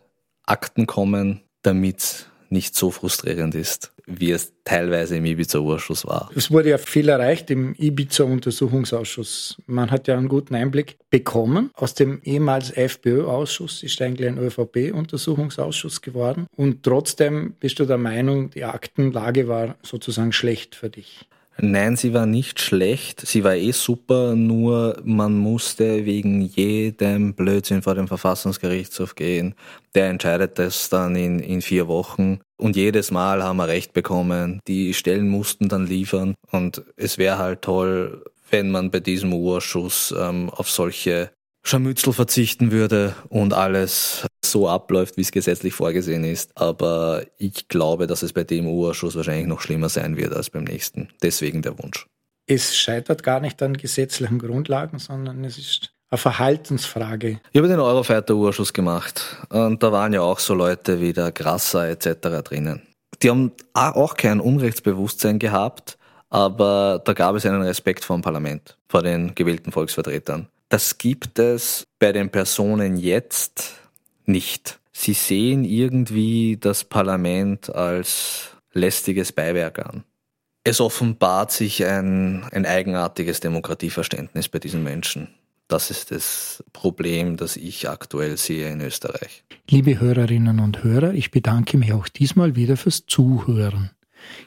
Akten 0.44 0.86
kommen, 0.86 1.42
damit 1.60 2.30
nicht 2.52 2.76
so 2.76 2.90
frustrierend 2.90 3.54
ist, 3.54 3.92
wie 4.06 4.30
es 4.30 4.52
teilweise 4.64 5.16
im 5.16 5.24
Ibiza-Ausschuss 5.24 6.06
war. 6.06 6.30
Es 6.34 6.50
wurde 6.50 6.70
ja 6.70 6.78
viel 6.78 7.08
erreicht 7.08 7.50
im 7.50 7.74
Ibiza-Untersuchungsausschuss. 7.74 9.56
Man 9.66 9.90
hat 9.90 10.06
ja 10.06 10.16
einen 10.16 10.28
guten 10.28 10.54
Einblick 10.54 10.98
bekommen. 11.10 11.70
Aus 11.74 11.94
dem 11.94 12.20
ehemals 12.22 12.70
FPÖ-Ausschuss 12.70 13.82
ist 13.82 14.00
eigentlich 14.02 14.28
ein 14.28 14.38
ÖVP-Untersuchungsausschuss 14.38 16.02
geworden. 16.02 16.46
Und 16.56 16.82
trotzdem 16.82 17.54
bist 17.58 17.78
du 17.78 17.86
der 17.86 17.98
Meinung, 17.98 18.50
die 18.50 18.64
Aktenlage 18.64 19.48
war 19.48 19.76
sozusagen 19.82 20.32
schlecht 20.32 20.74
für 20.74 20.90
dich. 20.90 21.26
Nein, 21.58 21.96
sie 21.96 22.14
war 22.14 22.26
nicht 22.26 22.60
schlecht, 22.60 23.20
sie 23.26 23.44
war 23.44 23.54
eh 23.54 23.72
super, 23.72 24.34
nur 24.34 25.00
man 25.04 25.36
musste 25.36 26.06
wegen 26.06 26.40
jedem 26.40 27.34
Blödsinn 27.34 27.82
vor 27.82 27.94
dem 27.94 28.08
Verfassungsgerichtshof 28.08 29.14
gehen. 29.14 29.54
Der 29.94 30.08
entscheidet 30.08 30.58
das 30.58 30.88
dann 30.88 31.14
in, 31.14 31.40
in 31.40 31.60
vier 31.60 31.88
Wochen 31.88 32.40
und 32.56 32.74
jedes 32.74 33.10
Mal 33.10 33.42
haben 33.42 33.58
wir 33.58 33.68
recht 33.68 33.92
bekommen. 33.92 34.60
Die 34.66 34.94
Stellen 34.94 35.28
mussten 35.28 35.68
dann 35.68 35.86
liefern 35.86 36.34
und 36.50 36.82
es 36.96 37.18
wäre 37.18 37.38
halt 37.38 37.62
toll, 37.62 38.24
wenn 38.50 38.70
man 38.70 38.90
bei 38.90 39.00
diesem 39.00 39.32
Urschuss 39.32 40.14
ähm, 40.18 40.48
auf 40.50 40.70
solche 40.70 41.30
Scharmützel 41.62 42.12
verzichten 42.12 42.72
würde 42.72 43.14
und 43.28 43.54
alles 43.54 44.26
so 44.44 44.68
abläuft, 44.68 45.16
wie 45.16 45.22
es 45.22 45.30
gesetzlich 45.30 45.74
vorgesehen 45.74 46.24
ist. 46.24 46.50
Aber 46.56 47.22
ich 47.38 47.68
glaube, 47.68 48.06
dass 48.06 48.22
es 48.22 48.32
bei 48.32 48.44
dem 48.44 48.66
U-Ausschuss 48.66 49.16
wahrscheinlich 49.16 49.46
noch 49.46 49.60
schlimmer 49.60 49.88
sein 49.88 50.16
wird 50.16 50.34
als 50.34 50.50
beim 50.50 50.64
nächsten. 50.64 51.08
Deswegen 51.22 51.62
der 51.62 51.78
Wunsch. 51.78 52.06
Es 52.46 52.76
scheitert 52.76 53.22
gar 53.22 53.40
nicht 53.40 53.62
an 53.62 53.76
gesetzlichen 53.76 54.38
Grundlagen, 54.38 54.98
sondern 54.98 55.44
es 55.44 55.56
ist 55.56 55.92
eine 56.10 56.18
Verhaltensfrage. 56.18 57.40
Ich 57.52 57.58
habe 57.58 57.68
den 57.68 57.80
Eurofighter-Urschuss 57.80 58.72
gemacht 58.72 59.36
und 59.48 59.82
da 59.82 59.92
waren 59.92 60.12
ja 60.12 60.20
auch 60.20 60.40
so 60.40 60.54
Leute 60.54 61.00
wie 61.00 61.12
der 61.12 61.30
Grasser 61.32 61.88
etc. 61.88 62.42
drinnen. 62.44 62.82
Die 63.22 63.30
haben 63.30 63.52
auch 63.72 64.14
kein 64.14 64.40
Unrechtsbewusstsein 64.40 65.38
gehabt, 65.38 65.96
aber 66.28 67.00
da 67.04 67.12
gab 67.12 67.36
es 67.36 67.46
einen 67.46 67.62
Respekt 67.62 68.04
vor 68.04 68.16
dem 68.16 68.22
Parlament, 68.22 68.76
vor 68.88 69.02
den 69.02 69.34
gewählten 69.34 69.70
Volksvertretern. 69.70 70.48
Das 70.72 70.96
gibt 70.96 71.38
es 71.38 71.86
bei 71.98 72.12
den 72.12 72.30
Personen 72.30 72.96
jetzt 72.96 73.74
nicht. 74.24 74.80
Sie 74.90 75.12
sehen 75.12 75.64
irgendwie 75.64 76.56
das 76.58 76.84
Parlament 76.84 77.68
als 77.68 78.52
lästiges 78.72 79.32
Beiwerk 79.32 79.80
an. 79.80 80.04
Es 80.64 80.80
offenbart 80.80 81.52
sich 81.52 81.84
ein, 81.84 82.44
ein 82.52 82.64
eigenartiges 82.64 83.40
Demokratieverständnis 83.40 84.48
bei 84.48 84.60
diesen 84.60 84.82
Menschen. 84.82 85.28
Das 85.68 85.90
ist 85.90 86.10
das 86.10 86.64
Problem, 86.72 87.36
das 87.36 87.58
ich 87.58 87.90
aktuell 87.90 88.38
sehe 88.38 88.70
in 88.70 88.80
Österreich. 88.80 89.44
Liebe 89.68 90.00
Hörerinnen 90.00 90.58
und 90.58 90.82
Hörer, 90.82 91.12
ich 91.12 91.30
bedanke 91.30 91.76
mich 91.76 91.92
auch 91.92 92.08
diesmal 92.08 92.56
wieder 92.56 92.78
fürs 92.78 93.04
Zuhören. 93.04 93.90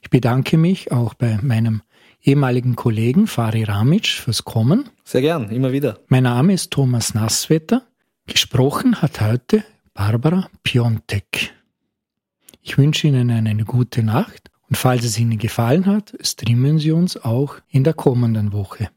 Ich 0.02 0.10
bedanke 0.10 0.58
mich 0.58 0.92
auch 0.92 1.14
bei 1.14 1.38
meinem 1.44 1.84
ehemaligen 2.26 2.76
Kollegen 2.76 3.28
Fari 3.28 3.64
Ramic 3.64 4.08
fürs 4.08 4.44
Kommen. 4.44 4.90
Sehr 5.04 5.22
gern, 5.22 5.50
immer 5.50 5.72
wieder. 5.72 6.00
Mein 6.08 6.24
Name 6.24 6.54
ist 6.54 6.72
Thomas 6.72 7.14
Nasswetter. 7.14 7.84
Gesprochen 8.28 9.02
hat 9.02 9.22
heute 9.22 9.64
Barbara 9.94 10.50
Piontek. 10.64 11.54
Ich 12.62 12.78
wünsche 12.78 13.08
Ihnen 13.08 13.30
eine 13.30 13.64
gute 13.64 14.02
Nacht 14.02 14.50
Und 14.68 14.78
falls 14.78 15.06
es 15.06 15.20
Ihnen 15.20 15.38
gefallen 15.38 15.86
hat, 15.86 16.16
streamen 16.22 16.80
Sie 16.80 16.92
uns 16.92 17.18
auch 17.18 17.58
in 17.70 17.84
der 17.84 17.94
kommenden 17.94 18.52
Woche. 18.52 18.90